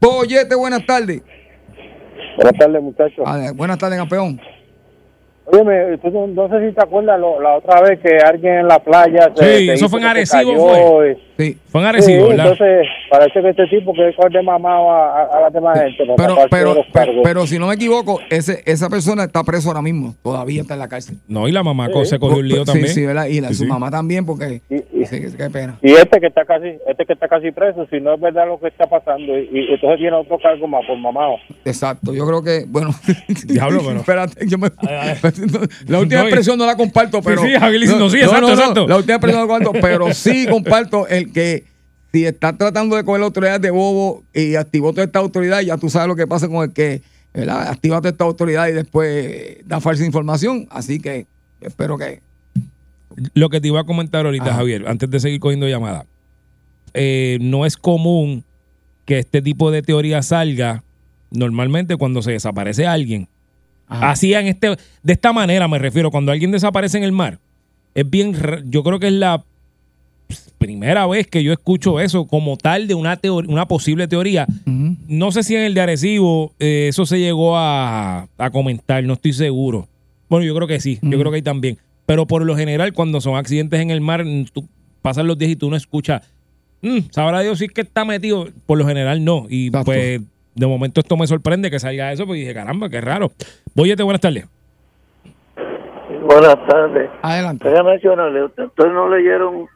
[0.00, 1.22] Bollete, buenas tardes.
[2.36, 3.24] Buenas tardes, muchachos.
[3.26, 4.40] Ah, buenas tardes, campeón.
[5.52, 8.68] Oye, tú no, no sé si te acuerdas lo- la otra vez que alguien en
[8.68, 11.12] la playa se, Sí, se eso fue en Arecibo, cayó fue.
[11.12, 11.58] y- Sí.
[11.70, 12.46] Fue en Sí, Arecibo, ¿verdad?
[12.52, 16.04] entonces parece que este tipo que es de mamado a, a, la demás gente.
[16.16, 16.84] Pero, pero, de
[17.22, 20.14] pero, si no me equivoco, ese, esa persona está preso ahora mismo.
[20.22, 21.16] Todavía está en la cárcel.
[21.28, 22.10] No, y la mamá co- Sí.
[22.10, 22.88] se cogió un lío Sí, también.
[22.88, 23.26] Sí, ¿verdad?
[23.26, 23.68] Y la- Sí, su sí.
[23.68, 24.60] mamá también, porque.
[24.68, 25.78] Y- y- sí, qué pena.
[25.82, 28.58] Y este que está casi, este que está casi preso, si no es verdad lo
[28.60, 31.36] que está pasando, y, y entonces tiene otro cargo más por mamado.
[31.64, 32.90] Exacto, yo creo que, bueno,
[33.46, 34.68] Diablo, pero- espérate, yo me,
[35.86, 37.54] la última No, expresión no la comparto, pero sí, sí,
[38.20, 38.86] exacto, exacto.
[38.88, 41.64] La última expresión no la comparto, pero sí comparto el que
[42.12, 45.76] si está tratando de coger la autoridad de bobo y activó toda esta autoridad, ya
[45.76, 47.02] tú sabes lo que pasa con el que,
[47.32, 47.68] ¿verdad?
[47.68, 51.26] Activa toda esta autoridad y después da falsa información, así que
[51.60, 52.20] espero que
[53.34, 54.56] Lo que te iba a comentar ahorita, Ajá.
[54.56, 56.06] Javier, antes de seguir cogiendo llamadas.
[56.94, 58.42] Eh, no es común
[59.04, 60.82] que este tipo de teoría salga
[61.30, 63.28] normalmente cuando se desaparece alguien.
[63.86, 64.10] Ajá.
[64.10, 67.38] Así en este, de esta manera me refiero, cuando alguien desaparece en el mar.
[67.94, 69.44] Es bien, yo creo que es la
[70.58, 74.46] primera vez que yo escucho eso como tal de una, teor- una posible teoría.
[75.08, 79.14] No sé si en el de Arecibo eh, eso se llegó a, a comentar, no
[79.14, 79.88] estoy seguro.
[80.28, 81.78] Bueno, yo creo que sí, yo creo que ahí también.
[82.06, 84.66] Pero por lo general, cuando son accidentes en el mar, mm, tú
[85.02, 86.22] pasan los días y tú no escuchas,
[86.82, 88.48] "Mm, sabrá Dios si es que está metido.
[88.66, 89.46] Por lo general, no.
[89.48, 89.86] Y Exacto.
[89.86, 90.20] pues,
[90.54, 93.30] de momento esto me sorprende que salga eso, porque dije, caramba, qué raro.
[93.74, 94.46] Boyete, buenas tardes.
[96.26, 97.08] Buenas tardes.
[97.22, 97.64] Adelante.
[97.64, 99.66] Quería mencionarle, ¿usted- ¿ustedes no leyeron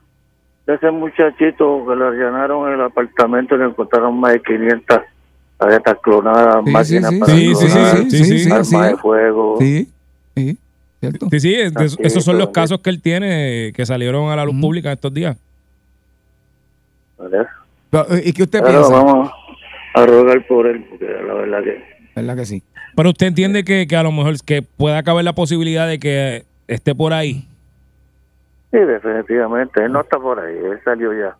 [0.66, 5.00] de ese muchachito que le allanaron el apartamento y le encontraron más de 500
[5.58, 8.78] tarjetas clonadas, Sí, máquinas sí, sí, para sí, sí, clonar, sí, sí, sí, armas sí.
[8.80, 9.56] de fuego?
[9.60, 9.88] Sí,
[10.36, 10.58] sí,
[11.00, 11.26] cierto.
[11.30, 14.54] Sí, sí, es esos son los casos que él tiene que salieron a la luz
[14.54, 14.62] Ujú.
[14.62, 15.36] pública estos días.
[17.18, 17.46] ¿verdad?
[17.90, 18.90] Pero, ¿Y qué usted Pero piensa?
[19.02, 19.30] vamos
[19.94, 21.84] a rogar por él, porque la verdad que...
[22.16, 22.62] ¿Verdad que sí?
[22.96, 26.44] Pero usted entiende que, que a lo mejor que pueda caber la posibilidad de que
[26.68, 27.46] esté por ahí.
[28.74, 31.36] Sí, definitivamente, él no está por ahí, él salió ya.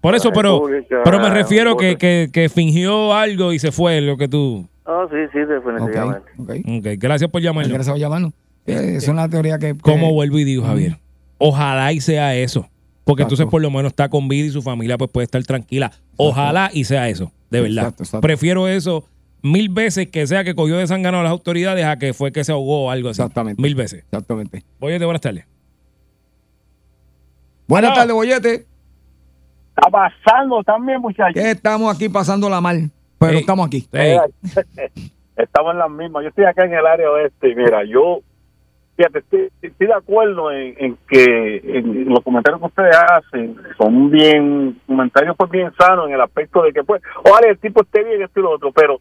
[0.00, 0.62] Por eso, pero,
[1.02, 4.68] pero me refiero que, que, que fingió algo y se fue, lo que tú.
[4.84, 6.30] Oh, sí, sí, definitivamente.
[6.38, 6.50] ok.
[6.78, 7.72] Ok, gracias por llamarnos.
[7.72, 8.32] Gracias por llamarnos.
[8.66, 9.74] Eh, es una teoría que...
[9.74, 10.98] que- Como vuelvo y digo, Javier,
[11.38, 12.68] ojalá y sea eso.
[13.02, 13.34] Porque Exacto.
[13.34, 15.90] entonces por lo menos está con vida y su familia pues puede estar tranquila.
[16.16, 17.84] Ojalá y sea eso, de verdad.
[17.84, 18.20] Exacto, exacto.
[18.20, 19.04] Prefiero eso
[19.42, 22.44] mil veces que sea que cogió de sangano a las autoridades a que fue que
[22.44, 23.20] se ahogó o algo así.
[23.20, 23.60] Exactamente.
[23.60, 24.04] Mil veces.
[24.04, 24.62] Exactamente.
[24.78, 25.44] Oye, buenas tardes.
[27.68, 27.96] Buenas No.
[27.96, 28.54] tardes, Bollete.
[29.76, 31.36] Está pasando también, muchachos.
[31.36, 33.86] Estamos aquí pasándola mal, pero estamos aquí.
[35.36, 36.24] Estamos en las mismas.
[36.24, 38.18] Yo estoy acá en el área oeste y mira, yo,
[38.96, 44.10] fíjate, estoy, estoy de acuerdo en, en que en los comentarios que ustedes hacen son
[44.10, 48.02] bien, comentarios pues bien sanos en el aspecto de que pues, ojalá el tipo esté
[48.02, 49.00] bien, esto y lo otro, pero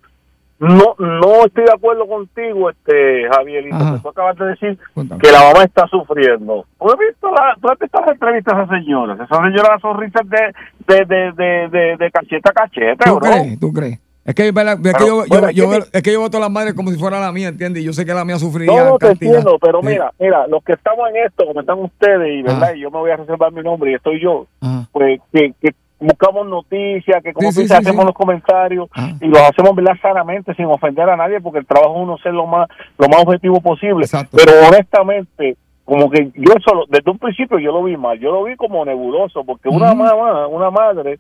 [0.60, 3.92] no no estoy de acuerdo contigo, este Javier, y Ajá.
[3.92, 5.22] lo que tú acabas de decir Cuéntame.
[5.22, 6.66] que la mamá está sufriendo.
[6.80, 9.20] ¿Tú has visto, la, tú has visto las entrevistas a esas señoras?
[9.20, 10.54] Esas señoras son risas de,
[10.88, 13.30] de, de, de, de, de cacheta a cacheta, ¿Tú bro.
[13.30, 13.60] crees?
[13.60, 14.00] ¿Tú crees?
[14.26, 14.54] Es que, es que
[14.84, 16.92] Pero, yo, yo- bueno, yo- es que- es que yo voto a las madres como
[16.92, 17.82] si fuera la mía, ¿entiendes?
[17.82, 19.88] Y yo sé que la mía sufriría No, te entiendo, pero Sí.
[19.88, 22.98] mira, mira, los que estamos en esto, como están ustedes, y verdad, y yo me
[22.98, 24.46] voy a reservar mi nombre y estoy yo,
[24.92, 25.70] pues que, que
[26.00, 28.06] buscamos noticias, que como Sí, tú sí, hacemos sí.
[28.08, 29.16] los comentarios Ajá.
[29.20, 32.34] y los hacemos verdad sanamente, sin ofender a nadie, porque el trabajo es uno ser
[32.34, 32.68] lo más,
[32.98, 34.06] lo más objetivo posible.
[34.06, 34.38] Exacto.
[34.38, 35.58] Pero honestamente,
[35.88, 38.84] como que yo solo, desde un principio yo lo vi mal, yo lo vi como
[38.84, 39.98] nebuloso, porque una Mm.
[40.00, 41.18] mamá, una madre,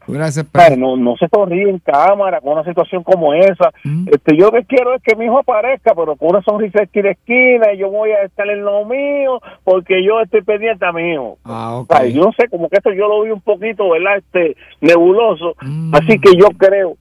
[0.77, 3.71] no, no se sonríe en cámara con una situación como esa.
[3.85, 4.09] Mm.
[4.11, 6.83] Este, yo lo que quiero es que mi hijo aparezca, pero con una sonrisa de
[6.83, 10.85] esquina a esquina, y yo voy a estar en lo mío, porque yo estoy pendiente
[10.85, 11.37] a mi hijo.
[11.45, 11.87] Ah, ok.
[11.93, 12.13] ¿Sabes?
[12.13, 14.17] Yo no sé, como que esto yo lo vi un poquito, ¿verdad?
[14.17, 15.55] Este, nebuloso.
[15.61, 15.95] Mm.
[15.95, 16.97] Así que yo creo,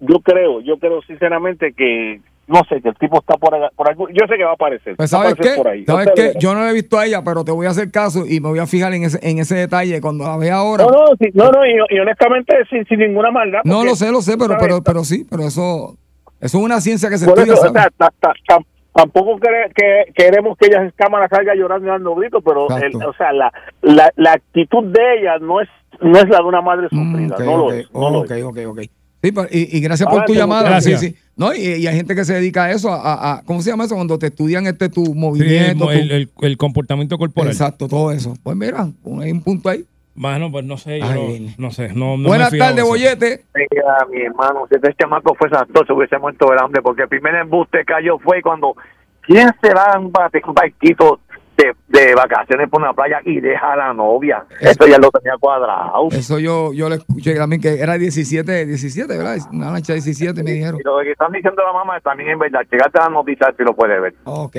[0.00, 4.08] yo creo, yo creo sinceramente que, no sé, que el tipo está por, por algún,
[4.12, 4.96] yo sé que va a aparecer.
[4.96, 5.84] Pues sabes aparecer qué, por ahí.
[5.84, 7.90] sabes No qué, yo no la he visto a ella, pero te voy a hacer
[7.90, 10.84] caso y me voy a fijar en ese, en ese detalle cuando la vea ahora.
[10.84, 13.60] No, no, sí, no, no, y, y honestamente sin, sin ninguna maldad.
[13.64, 15.96] No, lo sé, lo sé, pero, pero, pero sí, pero eso,
[16.40, 17.54] eso es una ciencia que se Por estudia.
[17.54, 17.82] eso, o ¿sabes?
[17.82, 21.90] sea, ta- ta- tam- tampoco cre- que queremos que ella en cámara salga llorando y
[21.90, 25.68] dando gritos, pero el- o sea, la, la, la actitud de ella no es
[26.00, 27.92] no es la de una madre Mm, sufrida, ok, no lo ok, es.
[27.94, 28.44] No lo ok, es.
[28.44, 28.80] ok, ok.
[29.22, 30.68] Sí, pero- y, y gracias por tu llamada.
[30.68, 31.00] gracias.
[31.00, 31.16] Sí, sí.
[31.36, 33.84] No, y, y hay gente que se dedica a eso, a, a- ¿cómo se llama
[33.84, 33.94] eso?
[33.96, 35.84] Cuando te estudian este tu Sí, el, movimiento.
[35.86, 37.50] tu- el- el- el comportamiento corporal.
[37.50, 38.34] exacto, todo eso.
[38.42, 38.88] Pues mira,
[39.20, 39.84] hay un punto ahí.
[40.16, 41.88] Mano, pues no sé, yo Ay, no, no sé.
[41.92, 42.84] No, no Buenas tardes.
[42.84, 43.44] Bollete.
[43.52, 47.08] Mira, mi hermano, si este chamaco fue santo, se hubiese muerto de hambre, porque el
[47.08, 48.76] primer embuste cayó fue cuando,
[49.22, 51.18] ¿quién se va a un, bate- un barquito
[51.56, 54.44] de, de vacaciones por una playa y deja a la novia?
[54.60, 56.08] Eso ya lo tenía cuadrado.
[56.10, 59.36] Eso yo, yo le escuché también que era 17, 17, ¿verdad?
[59.52, 60.80] Una lancha 17, me dijeron.
[60.80, 62.60] Y lo que están diciendo la mamá también es verdad.
[62.70, 64.14] Llegaste a la noticia si lo puedes ver.
[64.24, 64.56] Ok.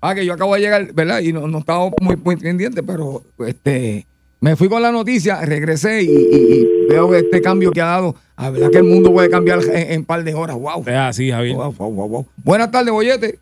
[0.00, 1.20] Ah, que yo acabo de llegar, ¿verdad?
[1.20, 4.04] Y no, no estaba muy, muy pendiente, pero este
[4.40, 8.16] me fui con la noticia, regresé y, y- y veo este cambio que ha dado.
[8.36, 10.56] La verdad que el mundo puede cambiar en, un par de horas.
[10.56, 10.82] Wow.
[10.84, 11.54] Es así, Javier.
[11.54, 12.26] Wow, wow, wow, wow.
[12.42, 13.38] Buenas tardes, Bollete.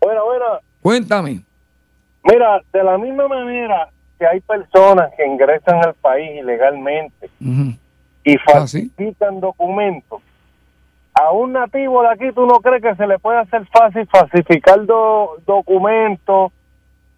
[0.00, 0.44] Bueno, bueno,
[0.80, 1.40] Cuéntame.
[2.24, 8.66] Mira, de la misma manera que hay personas que ingresan al país ilegalmente y Ah,
[8.66, 8.88] sí.
[8.90, 10.22] falsifican documentos,
[11.14, 14.84] a un nativo de aquí tú no crees que se le puede hacer fácil falsificar
[14.86, 16.52] do- documentos,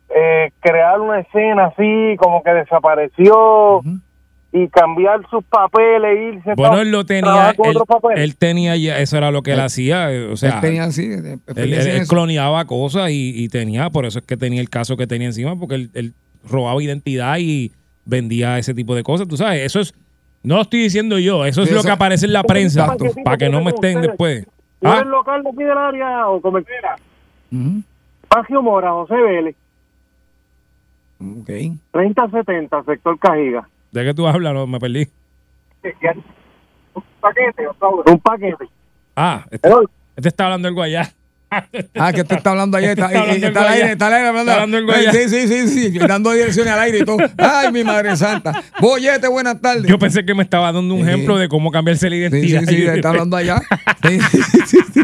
[0.09, 3.81] eh, crear una escena así como que desapareció.
[4.59, 8.25] Y cambiar sus papeles, irse Bueno, él lo tenía, él, otros papeles.
[8.25, 11.05] él tenía ya, eso era lo que él hacía, eh, o sea, Él tenía así.
[11.05, 12.09] él, él- eso.
[12.13, 15.57] cloneaba cosas y, y tenía, por eso es que tenía el caso que tenía encima,
[15.59, 16.13] porque él, él
[16.49, 17.71] robaba identidad y
[18.07, 19.93] vendía ese tipo de cosas, tú sabes, eso es,
[20.43, 23.37] no lo estoy diciendo yo, eso es Sí, lo que aparece en la prensa, para
[23.37, 24.07] que no me estén Ustedes.
[24.09, 24.47] después.
[24.81, 26.37] ¿Tú Ah, eres local de aquí del área o?
[26.37, 27.83] Ujú.
[28.29, 29.57] Pagio Mora, José Vélez,
[31.19, 31.51] Ok.
[31.93, 33.69] 3070, sector Cajiga.
[33.97, 34.53] ¿De qué tú hablas?
[34.53, 35.09] No, me perdí.
[36.95, 37.63] Un paquete,
[38.13, 38.67] Un paquete.
[39.17, 39.69] Ah, este,
[40.17, 41.11] este está hablando algo allá.
[41.99, 42.85] Ah, que usted está hablando ahí.
[42.91, 43.93] Está, Está está el al aire, Guayá.
[43.93, 44.51] está al aire hablando.
[44.51, 45.13] Está hablando el Guayá.
[45.13, 47.17] Sí, sí, sí, sí, dando direcciones al aire y todo.
[47.39, 48.63] Ay, mi madre santa.
[48.81, 49.85] Bollete, buenas tardes.
[49.87, 51.09] Yo pensé que me estaba dando un Sí.
[51.09, 52.61] ejemplo de cómo cambiarse la Sí, identidad.
[52.61, 53.63] sí, sí, Y- está hablando allá.
[54.07, 55.01] Sí, sí, sí, sí.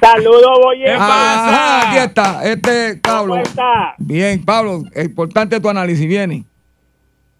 [0.00, 0.92] Saludos, Boye.
[0.92, 2.44] Ajá, aquí está.
[2.44, 3.32] Este Pablo.
[3.34, 3.94] ¿Cómo está?
[3.98, 6.06] Bien, Pablo, es importante tu análisis.
[6.06, 6.44] Viene.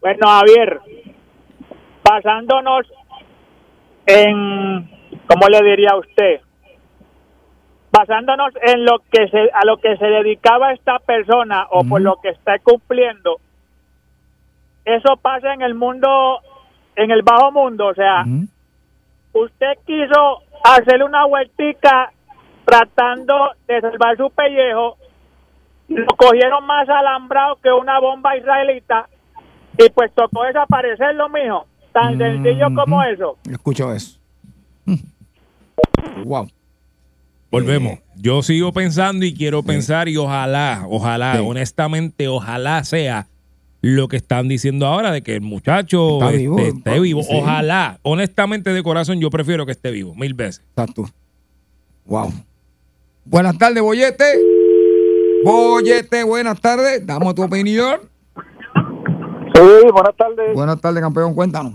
[0.01, 0.81] Bueno, Javier,
[2.03, 2.91] basándonos
[4.07, 4.89] en,
[5.27, 6.41] ¿cómo le diría a usted?
[7.93, 12.17] Basándonos en lo que se, a lo que se dedicaba esta persona o por lo
[12.17, 13.41] que está cumpliendo,
[14.87, 16.41] eso pasa en el mundo,
[16.97, 18.25] en el bajo mundo, o sea,
[19.35, 22.11] usted quiso hacerle una vueltica
[22.65, 24.97] tratando de salvar su pellejo,
[25.89, 29.07] lo cogieron más alambrado que una bomba israelita
[29.79, 31.67] y pues tocó desaparecerlo, mijo.
[31.93, 33.37] Tan sencillo como eso.
[33.51, 34.19] Escucho eso.
[34.85, 34.95] Mm.
[36.25, 36.49] Wow.
[37.51, 37.99] Volvemos.
[38.17, 41.43] Yo sigo pensando y quiero pensar y ojalá, ojalá, Sí.
[41.45, 43.27] honestamente, ojalá sea
[43.83, 46.59] lo que están diciendo ahora de que el muchacho Está este, vivo.
[46.61, 47.23] esté vivo.
[47.23, 47.29] Sí.
[47.33, 50.63] Ojalá, honestamente de corazón, yo prefiero que esté vivo, mil veces.
[50.77, 51.07] Exacto.
[52.05, 52.33] Wow.
[53.25, 54.25] Buenas tardes, Bollete.
[55.45, 57.05] Bollete, buenas tardes.
[57.07, 58.01] Damos tu opinión.
[59.55, 60.55] Sí, buenas tardes.
[60.55, 61.35] Buenas tardes, campeón.
[61.35, 61.75] Cuéntanos.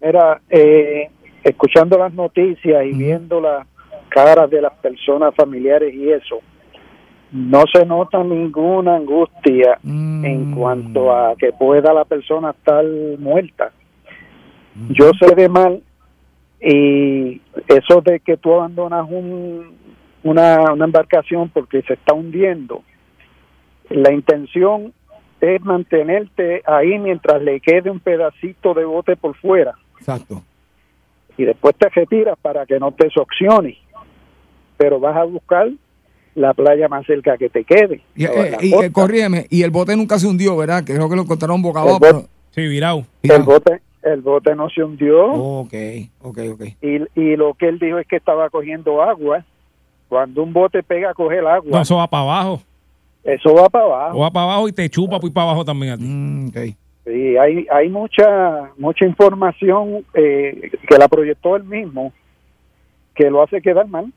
[0.00, 1.10] Mira, eh,
[1.42, 3.66] escuchando las noticias y viendo las
[4.08, 6.40] caras de las personas familiares y eso,
[7.32, 10.24] no se nota ninguna angustia Mm.
[10.24, 12.84] en cuanto a que pueda la persona estar
[13.18, 13.72] muerta.
[14.90, 15.82] Yo sé de mal
[16.60, 19.74] y eso de que tú abandonas un,
[20.22, 22.82] una, una embarcación porque se está hundiendo,
[23.88, 24.92] la intención
[25.54, 29.74] es mantenerte ahí mientras le quede un pedacito de bote por fuera.
[29.98, 30.42] Exacto.
[31.38, 33.76] y después te retiras para que no te succiones,
[34.76, 35.68] pero vas a buscar
[36.34, 38.02] la playa más cerca que te quede.
[38.14, 40.84] Y, eh, y, eh, corrígeme, y el bote nunca se hundió, ¿verdad?
[40.84, 42.28] Que creo que lo encontraron boca El abajo.
[42.50, 43.04] Sí, virado.
[43.22, 45.74] el bote el bote no se hundió Ok,
[46.22, 46.62] ok, ok.
[46.80, 49.44] y, y lo que él dijo es que estaba cogiendo agua.
[50.08, 52.62] Cuando un bote pega a coger agua, No, eso va para abajo.
[53.26, 54.18] Eso va para abajo.
[54.18, 56.04] O va para abajo y te chupa pues para abajo también a ti.
[56.04, 56.50] Mm.
[57.04, 62.12] Sí, hay, hay mucha mucha información eh, que la proyectó él mismo
[63.14, 64.12] que lo hace quedar mal.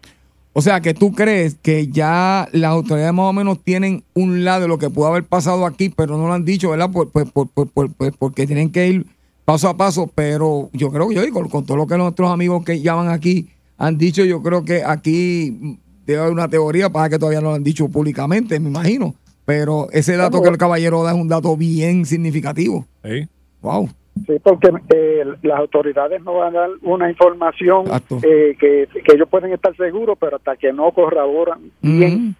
[0.54, 4.62] O sea, que tú crees que ya las autoridades más o menos tienen un lado
[4.64, 6.92] de lo que pudo haber pasado aquí, pero no lo han dicho, ¿verdad?
[6.92, 9.06] Por, por- por- por- por- por- porque tienen que ir
[9.46, 12.66] paso a paso, pero yo creo que yo digo, con todo lo que nuestros amigos
[12.66, 13.48] que llaman aquí
[13.78, 15.78] han dicho, yo creo que aquí
[16.18, 19.14] haber una teoría, para que todavía no lo han dicho públicamente, me imagino.
[19.46, 22.86] Pero ese dato que el caballero da es un dato bien significativo.
[23.04, 23.28] Sí.
[23.62, 23.90] Wow.
[24.28, 27.86] Sí, porque eh, las autoridades no van a dar una información
[28.22, 32.36] eh, que, que ellos pueden estar seguros, pero hasta que no corroboran bien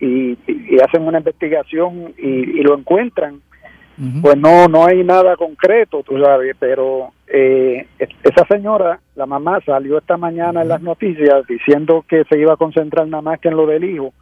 [0.00, 2.28] y, y- y hacen una investigación y,
[2.58, 3.40] y lo encuentran,
[4.22, 9.60] pues no no hay nada concreto, tú sabes, pero eh, es- esa señora, la mamá,
[9.64, 13.48] salió esta mañana en las noticias diciendo que se iba a concentrar nada más que
[13.48, 14.12] en lo del hijo,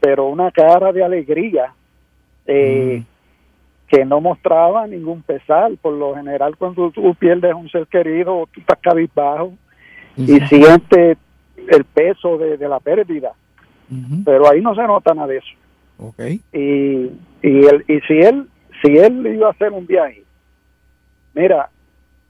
[0.00, 1.72] pero una cara de alegría
[2.46, 3.02] eh,
[3.88, 5.72] que no mostraba ningún pesar.
[5.82, 9.52] Por lo general, cuando tú pierdes un ser querido, tú estás cabizbajo
[10.16, 11.18] y sientes
[11.68, 13.32] el peso de, de la pérdida,
[14.24, 15.54] pero ahí no se nota nada de eso.
[15.98, 16.20] Ok.
[16.52, 17.10] y
[17.42, 18.46] y él y si él
[18.82, 20.24] si él iba a hacer un viaje
[21.34, 21.68] mira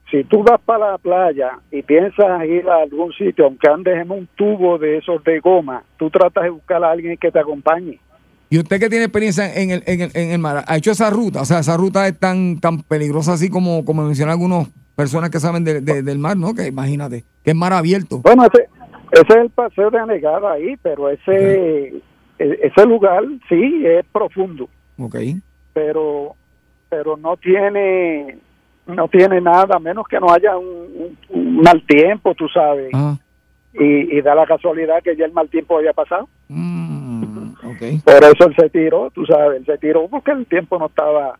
[0.09, 4.11] si tú vas para la playa y piensas ir a algún sitio aunque andes en
[4.11, 7.99] un tubo de esos de goma tú tratas de buscar a alguien que te acompañe
[8.49, 11.09] ¿Y usted que tiene experiencia en el, en el, en el mar, ha hecho esa
[11.09, 11.39] ruta?
[11.39, 15.39] O sea, esa ruta es tan, tan peligrosa así como, como mencionan algunas personas que
[15.39, 16.53] saben de- de- del mar, ¿no?
[16.53, 18.19] Que imagínate, que es mar abierto.
[18.19, 18.67] bueno ese
[19.13, 21.87] ese es el paseo de anegada ahí pero ese
[22.39, 25.15] e- ese lugar sí es profundo Ok.
[25.71, 26.35] pero
[26.91, 28.37] pero no tiene
[28.85, 33.15] no tiene nada menos que no haya un, un- mal tiempo tú sabes Ah,
[33.73, 38.03] y, y da la casualidad que ya el mal tiempo había pasado mm, ok.
[38.03, 41.39] por eso él se tiró tú sabes él se tiró porque el tiempo no estaba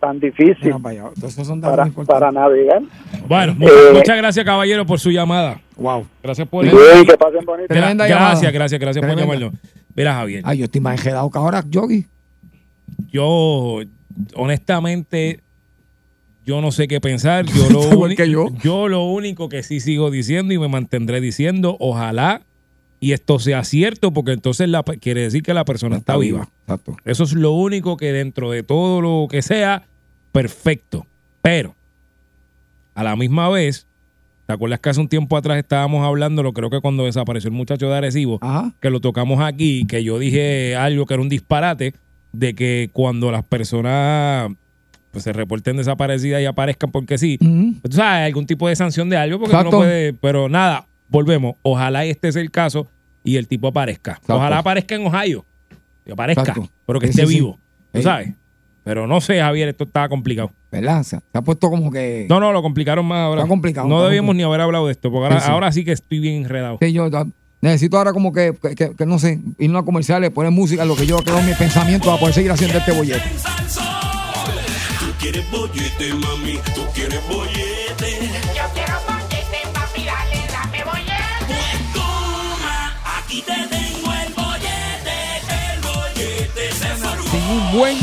[0.00, 1.08] tan difícil Mira.
[1.14, 2.82] Entonces, son datos para, para navegar
[3.26, 5.60] Bueno, Eh, muchas, muchas gracias, caballero, por su llamada.
[5.76, 6.06] Wow.
[6.22, 6.76] Gracias por Sí,
[7.06, 7.68] que pasen bonito.
[7.68, 8.06] Tremenda.
[8.06, 9.34] Gracias, gracias, gracias por Tremenda.
[9.34, 9.60] llamarnos.
[9.94, 12.06] Mira, Javier, Ay, yo estoy más enredado que ahora, Yogi.
[13.12, 13.80] yo
[14.34, 15.40] honestamente
[16.44, 17.46] yo no sé qué pensar.
[17.54, 18.48] Yo lo, yo.
[18.62, 22.42] yo único que sí sigo diciendo y me mantendré diciendo, ojalá
[23.00, 26.48] y esto sea cierto, porque entonces la, quiere decir que la persona está, viva.
[26.62, 26.96] Exacto.
[27.04, 29.84] Eso es lo único que dentro de todo lo que sea,
[30.32, 31.06] perfecto.
[31.40, 31.74] Pero,
[32.94, 33.86] a la misma vez,
[34.46, 37.54] ¿te acuerdas que hace un tiempo atrás estábamos hablando, lo creo que cuando desapareció el
[37.54, 38.74] muchacho de Arecibo, Ajá.
[38.80, 41.94] que lo tocamos aquí, que yo dije algo que era un disparate,
[42.32, 44.50] de que cuando las personas
[45.10, 49.08] pues, se reporten desaparecidas y aparezcan porque sí, pues, tú sabes, algún tipo de sanción
[49.10, 51.54] de algo, porque no puede, pero nada, volvemos.
[51.62, 52.86] Ojalá este sea el caso
[53.24, 54.12] y el tipo aparezca.
[54.12, 54.36] Exacto.
[54.36, 55.44] Ojalá aparezca en Ohio.
[56.04, 56.68] Que aparezca, Exacto.
[56.86, 57.34] pero que Sí, esté sí, sí.
[57.34, 57.58] vivo.
[57.92, 58.04] ¿Tú Sí.
[58.04, 58.34] sabes?
[58.82, 60.52] Pero no sé, Javier, esto está complicado.
[60.72, 61.02] ¿Verdad?
[61.02, 62.26] Se, se ha puesto como que.
[62.30, 63.42] No, no, lo complicaron más ahora.
[63.42, 65.52] Está complicado, No debíamos ni haber hablado de esto, porque ahora Sí, sí.
[65.52, 66.78] ahora sí que estoy bien enredado.
[66.78, 67.10] que yo
[67.60, 70.96] necesito ahora como que, que, que- que no sé, irnos a comerciales, poner música, lo
[70.96, 73.22] que yo creo mi pensamiento para poder seguir haciendo este bollete.
[74.98, 78.30] Tú quieres bollete, mami, tú quieres bollete.
[78.56, 81.46] Yo quiero bollete, papi, dale, dame bollete.
[81.46, 85.16] Pues toma, aquí te tengo el bollete,
[85.74, 87.30] el bollete se formó.
[87.30, 87.98] Sin un buen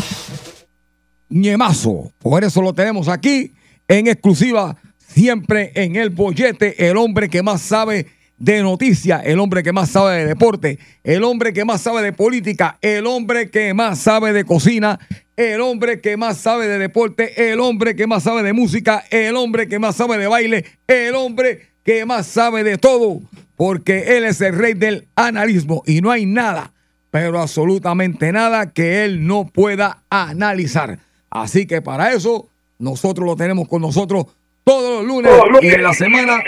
[1.30, 2.12] ñemazo.
[2.20, 3.54] Por eso lo tenemos aquí
[3.88, 4.76] en exclusiva,
[5.08, 8.06] siempre en el bollete, el hombre que más sabe
[8.38, 12.14] de noticias, el hombre que más sabe de deporte, el hombre que más sabe de
[12.14, 15.00] política, el hombre que más sabe de cocina,
[15.36, 19.36] el hombre que más sabe de deporte, el hombre que más sabe de música, el
[19.36, 23.22] hombre que más sabe de baile, el hombre que más sabe de todo,
[23.56, 26.74] porque él es el rey del analismo y no hay nada
[27.10, 31.00] pero absolutamente nada que él no pueda analizar.
[31.30, 34.26] Así que para eso nosotros lo tenemos con nosotros
[34.64, 35.32] todos los lunes
[35.62, 36.44] y en la semana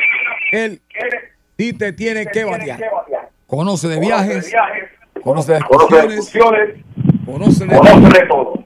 [0.51, 0.81] él
[1.59, 2.79] sí te tiene que batear.
[3.45, 4.49] Conoce de viajes,
[5.21, 6.85] conoce de excursiones,
[7.25, 8.65] conoce de todo.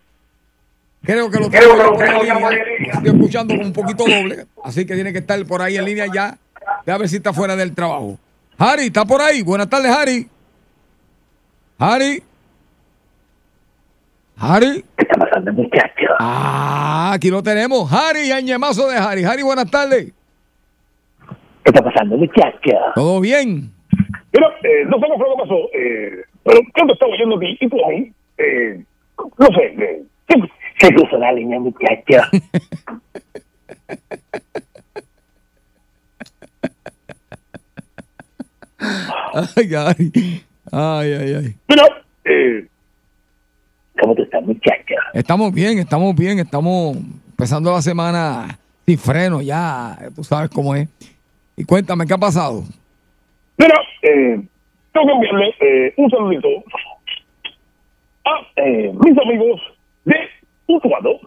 [1.01, 5.43] Creo que lo tengo Estoy escuchando con un poquito doble, así que tiene que estar
[5.45, 6.37] por ahí en línea ya.
[6.85, 8.17] A ver si está fuera del trabajo.
[8.57, 9.41] Harry, ¿está por ahí?
[9.41, 10.29] Buenas tardes, Harry.
[11.79, 12.23] Harry.
[14.37, 14.85] Harry.
[14.97, 16.07] ¿Qué está pasando, muchacho?
[16.19, 17.91] Ah, aquí lo tenemos.
[17.91, 19.23] Harry, añemazo de Harry.
[19.23, 20.13] Harry, buenas tardes.
[21.63, 22.77] ¿Qué está pasando, muchacho?
[22.95, 23.71] ¿Todo bien?
[24.33, 27.39] Mira, eh, no sé qué fue lo que pasó, eh, pero creo que estaba oyendo
[27.39, 28.11] ti y tú a mí.
[28.37, 28.83] Eh,
[29.37, 30.03] no sé, eh,
[30.79, 32.21] Se, cruzó la línea, muchacho.
[39.55, 40.11] Ay, ay.
[40.71, 41.55] Ay, ay, ay.
[41.69, 41.85] mira,
[42.25, 42.67] eh,
[43.99, 44.95] ¿Cómo tú estás, muchacho?
[45.13, 46.97] Estamos bien, estamos bien, estamos
[47.29, 50.89] empezando la semana sin freno ya, tú sabes cómo es.
[51.55, 52.63] Y cuéntame, ¿qué ha pasado?
[53.57, 54.41] mira, eh,
[54.91, 56.47] tengo que enviarle eh, un saludito
[58.25, 59.61] a eh, mis amigos
[60.05, 60.15] de
[60.67, 61.19] Utuado.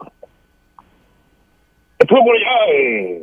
[1.99, 3.23] Estuve por allá eh,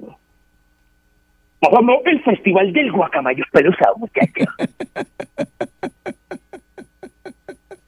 [1.59, 4.45] pasando el Festival del Guacamayo Espeluzado, muchacho.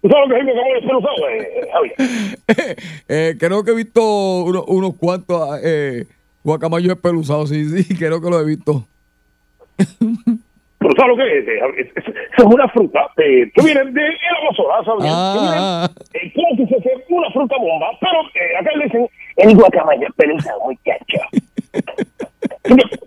[0.01, 1.95] ¿Tú sabes lo que es el guacamayo espeluzado, eh, Javier?
[3.07, 4.01] Eh, creo que he visto
[4.43, 6.05] uno- unos cuantos eh,
[6.43, 8.85] guacamayos espeluzados, sí, sí, creo que lo he visto.
[9.77, 11.47] Pero ¿sabes lo que es?
[11.47, 14.01] Eh, Es, es- es una fruta eh, que viene de
[14.41, 15.05] Amazonas, ¿sabes?
[15.07, 15.89] Ah.
[16.11, 19.07] Que viene, eh, una fruta bomba, pero eh, acá le dicen
[19.37, 21.19] El guacamayo espeluzado, muchacho.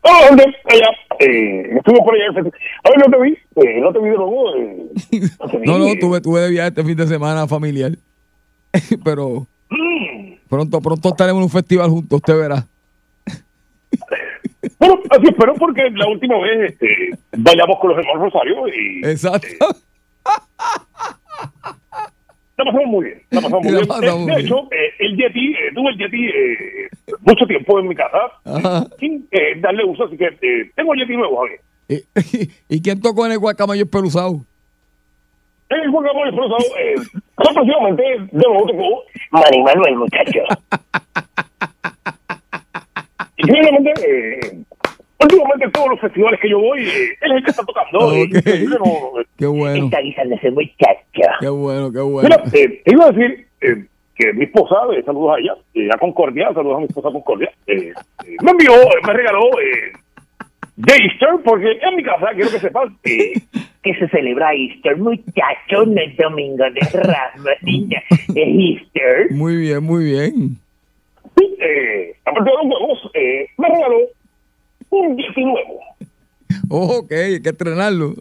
[0.04, 0.44] Ah, ¿dónde?
[0.64, 0.88] Allá.
[1.20, 2.30] Eh, estuve por allá.
[2.30, 3.30] A ver, no te vi.
[3.56, 4.54] Eh, no te vi de nuevo.
[4.56, 4.88] Eh,
[5.40, 5.66] no te vi.
[5.66, 5.96] No, no, eh.
[6.00, 7.92] tuve, tuve de viaje este fin de semana familiar.
[9.04, 10.34] Pero Mm.
[10.48, 12.64] pronto, pronto estaremos en un festival juntos, usted verá.
[14.78, 19.46] Bueno, así espero porque la última vez este, bailamos con los hermanos Rosario y Exacto.
[22.56, 23.22] la pasamos muy bien.
[23.30, 23.88] La pasamos muy La bien.
[23.88, 24.46] pasamos Eh, de bien.
[24.46, 26.88] hecho, eh, el Yeti, eh, tuve el Yeti eh,
[27.20, 28.86] mucho tiempo en mi casa Ajá.
[28.98, 31.61] sin eh, darle uso, así que eh, tengo el Yeti nuevo, Javier.
[31.88, 34.40] ¿Y, y quién tocó en el guacamayo espeluzado?
[35.68, 36.94] El guacamole explosado, eh,
[37.44, 38.02] sorpresivamente,
[38.32, 40.40] de nuevo tocó Manuel, muchacho.
[43.39, 44.59] Increíblemente, eh,
[45.20, 48.14] últimamente todos los festivales que yo voy, eh, él es el que está tocando.
[48.16, 48.30] y- y
[49.39, 51.01] Qué bueno, Está guisando ese muchacho.
[51.41, 52.28] qué bueno, qué bueno.
[52.28, 53.84] Mira, eh, te iba a decir eh,
[54.16, 55.55] que mi esposa, eh, saludos a ella,
[55.95, 58.72] a Concordia, saludos a mi esposa Concordia, me envió,
[59.07, 59.93] me regaló eh,
[60.76, 63.32] de Easter, porque en mi casa, quiero que sepas, eh,
[63.82, 68.03] Que se celebra Easter, muchacho, no es domingo de Ramos, niña.
[68.11, 69.30] Es Easter.
[69.30, 70.57] Muy bien, muy bien.
[71.61, 73.99] Eh, aparte de los huevos, eh, me regaló
[74.91, 75.64] un 19.
[76.70, 78.14] Oh, ok, hay que estrenarlo.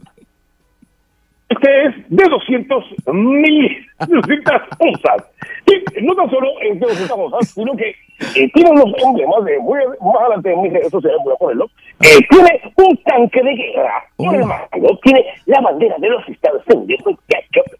[1.49, 5.31] Este es de 200 mil, 200 onzas.
[5.65, 7.89] Y no tan solo es de 200 onzas, sino que
[8.35, 11.69] eh, tiene unos emblemas de muy, más adelante en mis redes sociales, voy a ponerlo.
[12.01, 16.63] Eh, tiene un tanque de guerra por el mando, tiene la bandera de los Estados
[16.67, 17.15] Unidos.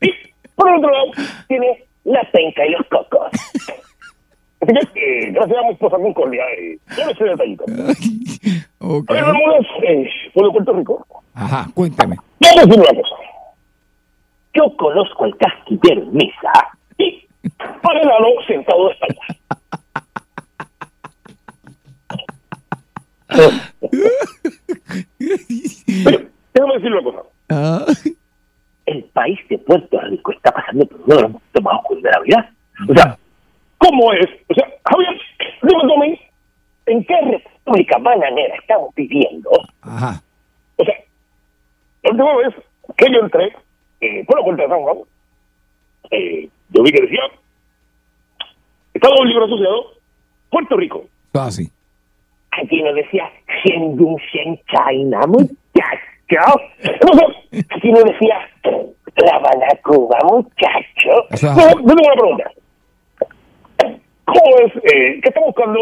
[0.02, 0.12] Y
[0.56, 1.12] por otro lado,
[1.48, 3.32] tiene la penca y los cocos.
[4.60, 7.64] Así que, eh, gracias a mi esposa Concordia, eh, por ese detallito.
[8.80, 9.10] Ok.
[9.10, 11.06] A ver, Bermúdez, eh, por de Puerto Rico.
[11.34, 12.16] Ajá, cuéntame.
[12.40, 13.16] Vamos a decir una cosa.
[14.54, 16.52] Yo conozco al casquillero en misa.
[16.98, 17.28] y
[17.82, 19.38] para el lado sentado de espaldas.
[26.04, 26.20] Pero,
[26.54, 27.20] déjame decirle una cosa.
[27.50, 27.86] Ah,
[28.86, 32.12] El país de Puerto Rico está pasando por uno de los momentos más oscuros de
[32.12, 32.52] la vida.
[32.90, 33.18] O sea,
[33.78, 34.28] ¿cómo es?
[34.50, 35.22] O sea, Javier,
[36.00, 36.20] mí,
[36.86, 39.50] ¿En qué república bananera estamos viviendo?
[39.82, 40.22] ajá.
[40.78, 40.96] o sea,
[42.04, 42.54] la última vez
[42.96, 43.54] que yo entré
[44.00, 44.98] eh, por la puerta de San Juan,
[46.12, 47.22] eh, yo vi que decía,
[48.94, 49.92] Estado Libre Asociado,
[50.50, 51.06] Puerto Rico.
[51.34, 51.70] Así.
[52.52, 53.30] Aquí no decía
[53.64, 55.58] Shen Shen China, muchacho.
[57.70, 61.28] Aquí no decía La Habana, Cuba, muchacho.
[61.32, 62.52] O sea, yo tengo una pregunta.
[64.28, 65.80] ¿Cómo es eh, que está buscando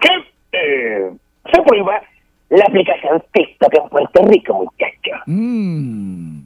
[0.00, 0.08] que
[0.52, 1.10] eh,
[1.52, 2.02] Se prohíba
[2.50, 5.22] la aplicación TikTok en Puerto Rico, muchacho.
[5.26, 6.40] mm,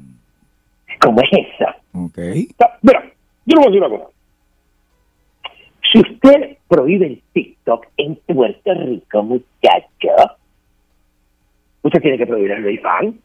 [1.00, 1.66] ¿Cómo es eso?
[1.94, 2.18] ok.
[2.60, 3.02] Ah, Mira,
[3.46, 4.10] yo le voy a decir una cosa.
[5.92, 10.36] Si usted prohíbe el TikTok en Puerto Rico, muchacho,
[11.82, 13.18] usted tiene que prohibir el fan.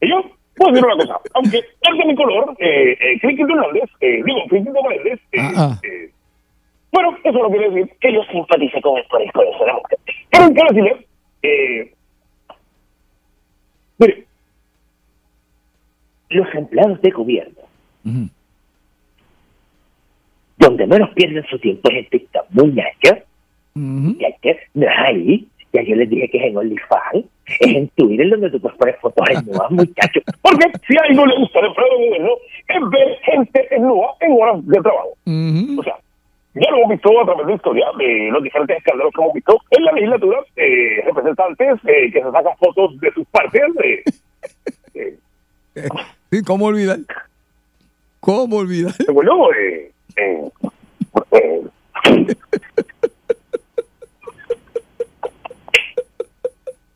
[0.00, 0.22] Y yo
[0.60, 1.20] puedo decir una cosa.
[1.34, 5.80] Aunque es de mi color, eh, eh, Hernández, eh, digo, Criquito Méndez, eh, Ah, ah.
[5.82, 6.10] eh,
[6.92, 9.98] bueno, eso no quiere decir Que yo simpatice con el corazón de la mujer.
[10.30, 11.06] Pero quiero decirle,
[11.42, 11.94] eh,
[13.98, 14.24] mire,
[16.30, 17.60] Los empleados de gobierno,
[18.04, 18.28] Ujú.
[20.58, 23.24] donde menos pierden su tiempo es en TikTok, muchacho.
[23.74, 23.82] Ujú.
[23.82, 25.48] Muchacho, no es ahí.
[25.72, 27.24] Ya yo les dije que es en OnlyFans.
[27.58, 30.20] Es en Twitter donde tú puedes poner fotos en nuevas, muchacho.
[30.42, 32.30] porque si a algo le gusta al empleado de gobierno,
[32.68, 35.08] es ver gente en nua en horas de trabajo.
[35.78, 35.96] O sea,
[36.54, 39.34] ya lo hemos visto a través de la historia, de los diferentes escándalos que hemos
[39.34, 43.62] visto en la legislatura, eh, representantes eh, que se sacan fotos de sus partes.
[43.84, 44.04] eh,
[45.74, 45.88] eh,
[46.30, 46.98] Sí, ¿cómo olvidar?
[48.20, 48.92] ¿Cómo olvidar?
[49.06, 50.50] Recuerdo, eh, eh,
[51.32, 51.62] eh,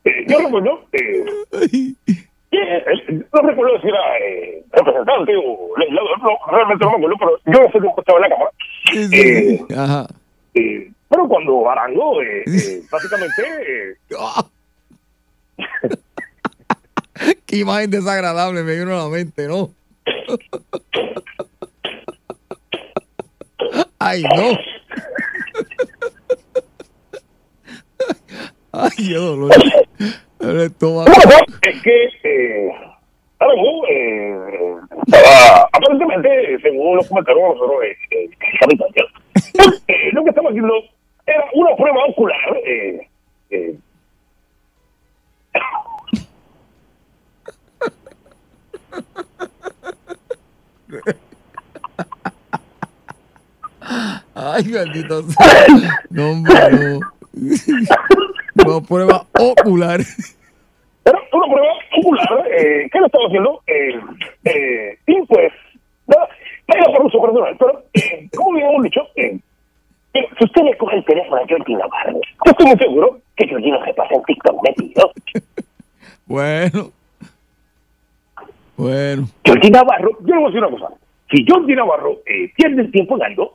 [0.05, 1.25] eh, yo recuerdo, eh,
[3.33, 7.53] no recuerdo si era eh, representante o legislador, no, realmente no me acuerdo, pero yo
[7.65, 8.51] no sé cómo estaba en la cámara.
[8.93, 9.75] Sí, sí, Eh, sí.
[9.77, 10.07] Ajá.
[10.55, 13.97] eh, pero cuando Arango, eh, eh, básicamente, eh,
[17.47, 19.71] Qué imagen desagradable me vino a la mente, ¿no?
[23.99, 24.59] Ay, no.
[28.77, 29.53] Ay, qué dolor.
[30.41, 31.11] El estómago.
[31.63, 32.71] es que eh,
[33.39, 34.37] Arango eh,
[35.07, 38.31] estaba, aparentemente, según los comentarios nosotros, eh, eh.
[39.87, 40.75] Eh, lo que estaba haciendo
[41.27, 42.57] era una prueba ocular.
[42.67, 43.09] Eh,
[43.51, 43.79] eh,
[54.35, 54.85] Ay, sea.
[56.11, 57.01] No, hombre, no.
[58.55, 60.01] No, prueba ocular.
[61.05, 62.47] Era una prueba ocular.
[62.51, 63.63] Eh, ¿Qué le estaba haciendo?
[63.67, 64.01] Eh,
[64.45, 65.53] eh, y pues,
[66.07, 67.57] nada, por uso personal.
[67.59, 69.39] Pero, eh, como bien hemos dicho, eh,
[70.15, 73.49] eh, si usted le coge el teléfono a Jordi Navarro, yo estoy muy seguro que
[73.49, 75.11] Jordi no se pasa en TikTok metido.
[76.27, 76.91] Bueno.
[78.77, 79.29] Bueno.
[79.47, 80.95] Jordi Navarro, yo le voy a decir una cosa.
[81.31, 83.55] Si Jordi Navarro eh, pierde el tiempo en algo,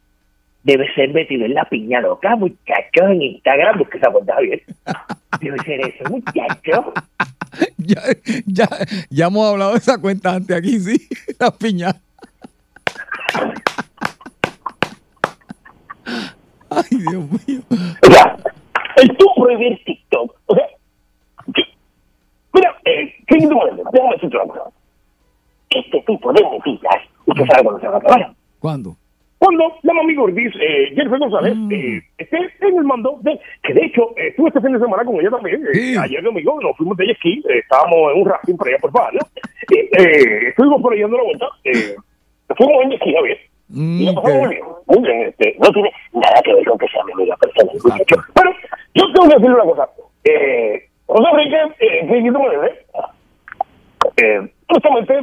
[0.64, 4.62] debe ser metido en la piña loca, muchachos, en Instagram, busque esa cuenta bien.
[5.40, 6.86] Debe ser eso, muchachos.
[7.78, 8.02] Ya,
[8.46, 8.68] ya,
[9.10, 11.08] ya hemos hablado de esa cuenta antes aquí, sí.
[11.40, 11.90] La piña.
[16.70, 17.62] Ay, Dios mío.
[17.72, 18.36] O sea,
[18.98, 20.68] el tú prohibir TikTok, o sea,
[21.48, 21.64] yo-
[22.54, 24.70] mira, eh, querido Moreno, déjame decirte una cosa.
[25.72, 28.34] Este tipo de mentiras, usted sabe cuándo se va a acabar.
[28.60, 28.98] ¿Cuándo?
[29.40, 33.86] Cuando la mami Gordis, eh, Jennifer González, eh, esté en el mando de, que de
[33.86, 36.98] hecho, eh, estuve este fin de semana con ella también, eh, ayer domingo, nos fuimos
[36.98, 39.28] de jet ski, eh, estábamos en un rafting por allá por Fajardo, ¿no?
[39.72, 41.96] Eh, estuvimos por ahí dando la vuelta, eh,
[42.58, 45.92] fuimos en jet ski, Javier, y la pasamos muy bien, muy bien, este, no tiene
[46.12, 47.78] nada que ver con que sea mi amiga personal.
[48.34, 48.52] Pero
[48.94, 49.90] yo tengo que decirle una cosa,
[50.26, 52.64] eh, José Enrique, eh, Moreno,
[54.18, 55.14] eh, justamente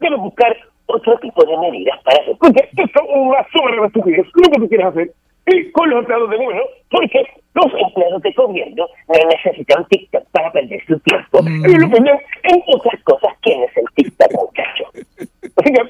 [0.00, 0.56] debe buscar
[0.86, 2.36] otro tipo de medidas para hacer.
[2.38, 5.10] Porque esto es una soberana estupidez, lo que tú quieres hacer.
[5.46, 10.50] Y con los empleados de gobierno, porque los empleados de gobierno no necesitan TikTok para
[10.52, 11.38] perder su tiempo.
[11.40, 14.84] Ellos lo pierden en otras cosas que es el TikTok, muchacho.
[15.56, 15.82] Así que,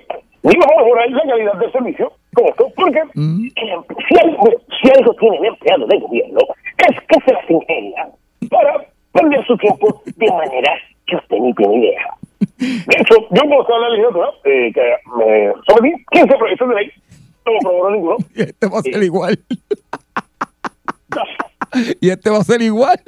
[0.42, 3.76] ni vamos a mejorar la calidad del servicio con esto, porque eh,
[4.09, 4.51] si, algo,
[4.82, 6.40] si algo tiene el empleado de gobierno,
[6.88, 8.09] es que se las ingenia
[8.51, 10.72] para perder su tiempo de manera
[11.07, 12.14] que usted ni tiene idea.
[12.59, 16.93] De hecho, yo estaba en la legislatura, eh, que me sometí 15 proyectos de ley,
[17.47, 18.16] no me aprobaron ninguno.
[18.35, 19.39] Y este va a ser igual.
[22.01, 23.01] y este va a ser igual.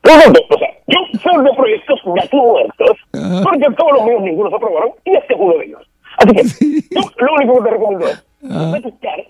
[0.00, 4.56] Pregunto, o sea, yo soy de proyectos ya muertos, porque todos los míos ninguno se
[4.56, 5.90] aprobaron, y este es uno de ellos.
[6.18, 6.42] Así que,
[6.94, 8.24] yo lo único que te recomiendo es,
[8.72, 9.24] vez de estar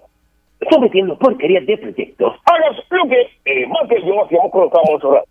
[0.70, 5.24] sometiendo porquerías de proyectos, hagas lo que eh, más que yo hacíamos cuando estábamos.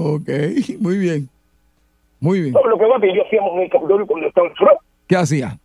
[0.00, 0.28] Ok,
[0.80, 1.28] muy bien.
[2.20, 2.52] Muy bien.
[2.52, 4.80] ¿Sabes lo que yo hacíamos en el Capitolio cuando estábamos en Soraya?
[5.08, 5.58] ¿Qué hacía?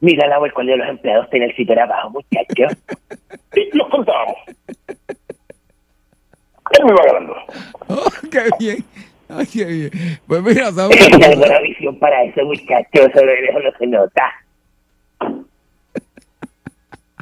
[0.00, 2.76] Mira la web cuando los empleados tienen el sitio de abajo, muchachos.
[3.54, 4.36] Y los contábamos.
[4.78, 7.34] Él me iba ganando.
[7.88, 8.84] Oh, qué bien.
[9.28, 9.90] Ay, qué bien.
[10.26, 10.96] Pues mira, ¿sabes?
[10.96, 13.10] Tengo buena visión para eso, muchachos.
[13.12, 14.32] Sobre eso no se nota.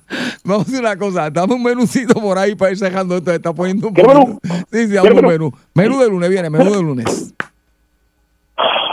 [0.45, 1.31] Vamos a hacer una cosa.
[1.31, 3.33] Dame un menucito por ahí para ir cerrando esto.
[3.33, 4.39] Está poniendo un ¿Quieres poquito.
[4.71, 5.53] Sí, sí, dame un ¿Quieres menú.
[5.75, 7.35] Menú de lunes, viene, menú de lunes.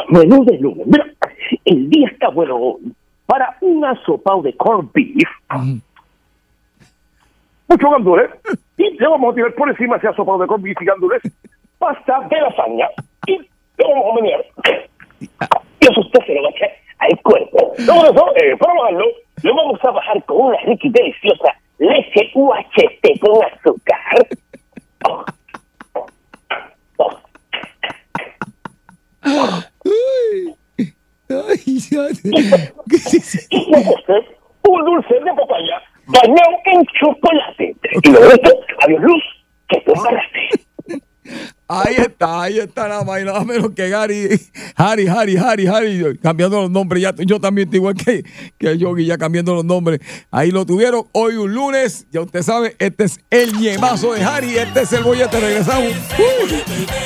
[0.09, 0.87] Menú de lunes.
[0.87, 1.05] Mira,
[1.65, 2.93] el día está bueno hoy
[3.25, 5.29] para un asopado de corned beef.
[7.67, 8.29] Mucho gandules.
[8.77, 11.21] Y le vamos a tirar por encima ese asopado de corned beef y gandules.
[11.79, 12.87] Pasta de lasaña.
[13.27, 13.47] Y le
[13.79, 14.45] vamos a menear.
[15.19, 17.73] Y eso usted se lo va a echar al cuerpo.
[17.79, 19.05] Luego de eso, eh, para bajarlo,
[19.43, 23.99] lo vamos a bajar con una rica y deliciosa leche UHT con azúcar.
[31.29, 32.73] Ay, ya te-
[33.49, 33.65] Y
[34.67, 37.75] un dulce de papaya bañado en chocolate.
[38.03, 38.51] Y luego de esto,
[38.81, 39.23] adiós luz,
[39.69, 40.49] que te embaraste.
[41.67, 44.39] Ahí está, ahí está nada más y nada menos que Gary
[44.75, 47.01] Harry, Harry, Harry, Harry, cambiando los nombres.
[47.01, 48.23] Ya, yo también estoy igual que,
[48.59, 49.99] que Yogi, ya cambiando los nombres.
[50.29, 51.05] Ahí lo tuvieron.
[51.11, 55.03] Hoy un lunes, ya usted sabe, este es el ñemazo de Harry, este es el
[55.03, 55.39] bollete.
[55.39, 55.91] Regresamos.
[56.19, 57.05] Uh.